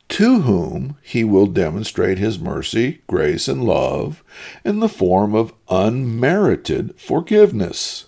to 0.08 0.40
whom 0.40 0.96
he 1.02 1.22
will 1.22 1.46
demonstrate 1.46 2.18
his 2.18 2.38
mercy, 2.38 3.00
grace, 3.06 3.46
and 3.46 3.64
love 3.64 4.24
in 4.64 4.80
the 4.80 4.88
form 4.88 5.34
of 5.34 5.54
unmerited 5.68 6.98
forgiveness. 6.98 8.06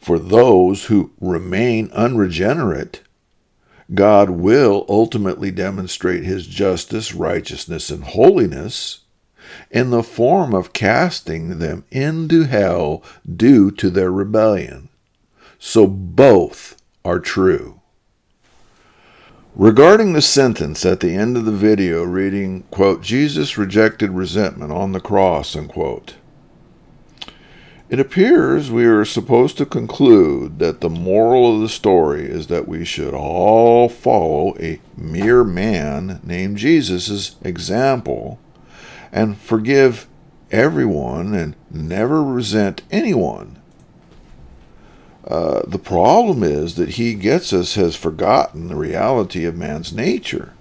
For 0.00 0.18
those 0.18 0.86
who 0.86 1.12
remain 1.20 1.90
unregenerate, 1.92 3.02
God 3.94 4.30
will 4.30 4.84
ultimately 4.88 5.50
demonstrate 5.50 6.24
his 6.24 6.46
justice, 6.46 7.14
righteousness, 7.14 7.90
and 7.90 8.02
holiness 8.02 9.03
in 9.70 9.90
the 9.90 10.02
form 10.02 10.54
of 10.54 10.72
casting 10.72 11.58
them 11.58 11.84
into 11.90 12.44
hell 12.44 13.02
due 13.36 13.70
to 13.72 13.90
their 13.90 14.10
rebellion. 14.10 14.88
So 15.58 15.86
both 15.86 16.80
are 17.04 17.20
true. 17.20 17.80
Regarding 19.56 20.12
the 20.12 20.22
sentence 20.22 20.84
at 20.84 20.98
the 20.98 21.14
end 21.14 21.36
of 21.36 21.44
the 21.44 21.52
video 21.52 22.02
reading, 22.02 22.64
quote, 22.72 23.02
Jesus 23.02 23.56
rejected 23.56 24.10
resentment 24.10 24.72
on 24.72 24.90
the 24.90 25.00
cross, 25.00 25.54
unquote. 25.54 26.16
It 27.88 28.00
appears 28.00 28.70
we 28.70 28.84
are 28.86 29.04
supposed 29.04 29.56
to 29.58 29.66
conclude 29.66 30.58
that 30.58 30.80
the 30.80 30.90
moral 30.90 31.54
of 31.54 31.60
the 31.60 31.68
story 31.68 32.24
is 32.24 32.48
that 32.48 32.66
we 32.66 32.84
should 32.84 33.14
all 33.14 33.88
follow 33.88 34.56
a 34.58 34.80
mere 34.96 35.44
man 35.44 36.18
named 36.24 36.58
Jesus' 36.58 37.36
example 37.42 38.40
and 39.14 39.38
forgive 39.38 40.08
everyone 40.50 41.34
and 41.34 41.54
never 41.70 42.20
resent 42.22 42.82
anyone. 42.90 43.62
Uh, 45.24 45.62
the 45.66 45.78
problem 45.78 46.42
is 46.42 46.74
that 46.74 46.90
he 46.90 47.14
gets 47.14 47.52
us 47.52 47.76
has 47.76 47.94
forgotten 47.94 48.66
the 48.66 48.74
reality 48.74 49.44
of 49.44 49.56
man's 49.56 49.92
nature. 49.92 50.52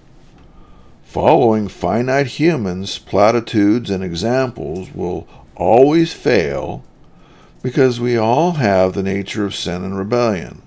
Following 1.04 1.68
finite 1.68 2.28
humans, 2.28 3.00
platitudes, 3.00 3.90
and 3.90 4.04
examples 4.04 4.92
will 4.94 5.28
always 5.56 6.14
fail 6.14 6.84
because 7.64 8.00
we 8.00 8.16
all 8.16 8.54
have 8.54 8.94
the 8.94 9.04
nature 9.04 9.46
of 9.46 9.56
sin 9.56 9.84
and 9.84 9.98
rebellion. 9.98 10.62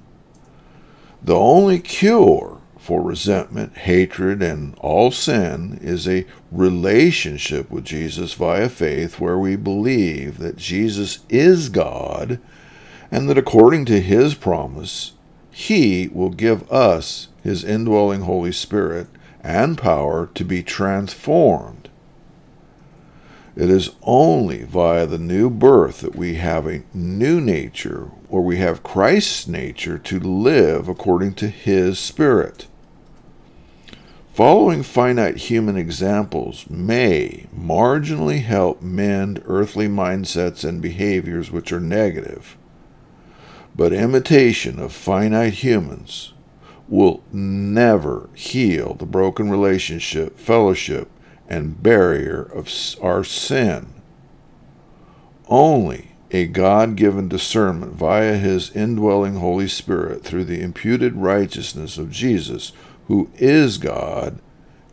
The 1.23 1.37
only 1.37 1.79
cure 1.79 2.56
for 2.87 3.03
resentment, 3.03 3.77
hatred, 3.77 4.41
and 4.41 4.75
all 4.79 5.11
sin 5.11 5.79
is 5.83 6.07
a 6.07 6.25
relationship 6.53 7.71
with 7.71 7.85
Jesus 7.85 8.33
via 8.35 8.69
faith 8.69 9.19
where 9.19 9.37
we 9.37 9.57
believe 9.57 10.39
that 10.39 10.57
Jesus 10.57 11.19
is 11.29 11.69
God 11.69 12.39
and 13.11 13.29
that 13.29 13.37
according 13.37 13.85
to 13.87 14.01
his 14.01 14.35
promise, 14.35 15.13
he 15.51 16.09
will 16.13 16.31
give 16.31 16.71
us 16.71 17.29
his 17.43 17.65
indwelling 17.65 18.23
Holy 18.23 18.53
Spirit 18.53 19.09
and 19.43 19.77
power 19.77 20.31
to 20.35 20.45
be 20.45 20.63
transformed 20.63 21.87
it 23.57 23.71
is 23.71 23.93
only 24.03 24.65
via 24.65 25.07
the 25.07 25.19
new 25.19 25.49
birth 25.49 26.03
that 26.03 26.15
we 26.15 26.35
have 26.35 26.67
a 26.67 26.83
new 26.93 27.41
nature, 27.41 28.11
or 28.29 28.43
we 28.43 28.59
have 28.59 28.83
Christ's 28.83 29.49
nature 29.49 29.97
to 29.97 30.21
live 30.21 30.89
according 30.89 31.33
to 31.37 31.49
His 31.49 31.99
Spirit. 31.99 32.67
Following 34.37 34.83
finite 34.83 35.39
human 35.39 35.79
examples 35.79 36.69
may 36.69 37.47
marginally 37.59 38.43
help 38.43 38.83
mend 38.83 39.41
earthly 39.47 39.89
mindsets 39.89 40.63
and 40.63 40.83
behaviors 40.83 41.51
which 41.51 41.73
are 41.73 41.81
negative, 41.81 42.59
but 43.75 43.95
imitation 43.95 44.79
of 44.79 44.93
finite 44.93 45.55
humans 45.55 46.35
will 46.87 47.25
never 47.33 48.29
heal 48.35 48.93
the 48.93 49.07
broken 49.07 49.49
relationship, 49.49 50.39
fellowship, 50.39 51.09
and 51.49 51.83
barrier 51.83 52.43
of 52.43 52.69
our 53.01 53.25
sin. 53.25 53.87
Only 55.49 56.11
a 56.31 56.47
God 56.47 56.97
given 56.97 57.29
discernment 57.29 57.95
via 57.95 58.37
his 58.37 58.71
indwelling 58.77 59.37
Holy 59.37 59.69
Spirit 59.69 60.25
through 60.25 60.45
the 60.45 60.61
imputed 60.61 61.15
righteousness 61.15 61.97
of 61.97 62.11
Jesus, 62.11 62.73
who 63.07 63.31
is 63.37 63.79
God, 63.79 64.39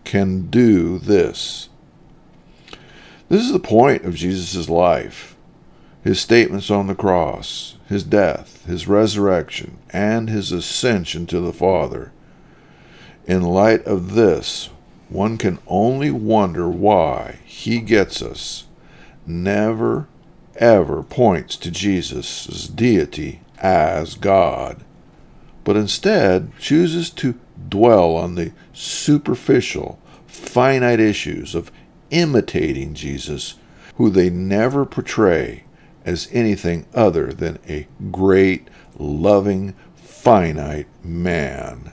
can 0.03 0.49
do 0.49 0.99
this. 0.99 1.69
This 3.29 3.41
is 3.41 3.51
the 3.51 3.59
point 3.59 4.05
of 4.05 4.15
Jesus' 4.15 4.69
life, 4.69 5.35
his 6.03 6.19
statements 6.19 6.69
on 6.69 6.87
the 6.87 6.95
cross, 6.95 7.77
his 7.87 8.03
death, 8.03 8.65
his 8.65 8.87
resurrection, 8.87 9.77
and 9.89 10.29
his 10.29 10.51
ascension 10.51 11.25
to 11.27 11.39
the 11.39 11.53
Father. 11.53 12.11
In 13.25 13.41
light 13.41 13.83
of 13.85 14.13
this, 14.13 14.69
one 15.09 15.37
can 15.37 15.59
only 15.67 16.11
wonder 16.11 16.69
why 16.69 17.39
he 17.45 17.79
gets 17.79 18.21
us, 18.21 18.65
never 19.25 20.07
ever 20.55 21.03
points 21.03 21.55
to 21.57 21.71
Jesus' 21.71 22.67
deity 22.67 23.41
as 23.59 24.15
God, 24.15 24.83
but 25.63 25.77
instead 25.77 26.51
chooses 26.59 27.09
to 27.11 27.39
dwell 27.69 28.15
on 28.15 28.35
the 28.35 28.51
superficial, 28.73 29.99
finite 30.27 30.99
issues 30.99 31.55
of 31.55 31.71
imitating 32.09 32.93
Jesus, 32.93 33.55
who 33.95 34.09
they 34.09 34.29
never 34.29 34.85
portray 34.85 35.63
as 36.05 36.27
anything 36.31 36.85
other 36.93 37.31
than 37.31 37.59
a 37.67 37.87
great, 38.11 38.67
loving, 38.97 39.73
finite 39.95 40.87
man. 41.03 41.91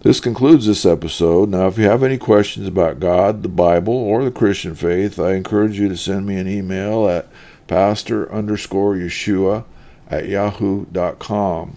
This 0.00 0.18
concludes 0.18 0.66
this 0.66 0.84
episode. 0.84 1.48
Now, 1.48 1.68
if 1.68 1.78
you 1.78 1.84
have 1.84 2.02
any 2.02 2.18
questions 2.18 2.66
about 2.66 2.98
God, 2.98 3.44
the 3.44 3.48
Bible, 3.48 3.94
or 3.94 4.24
the 4.24 4.32
Christian 4.32 4.74
faith, 4.74 5.18
I 5.20 5.34
encourage 5.34 5.78
you 5.78 5.88
to 5.88 5.96
send 5.96 6.26
me 6.26 6.36
an 6.36 6.48
email 6.48 7.08
at 7.08 7.28
pastor 7.68 8.30
underscore 8.32 8.96
Yeshua 8.96 9.64
at 10.08 10.28
yahoo.com. 10.28 11.76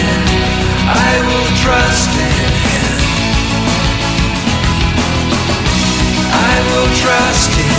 trust 6.95 7.57
in. 7.59 7.70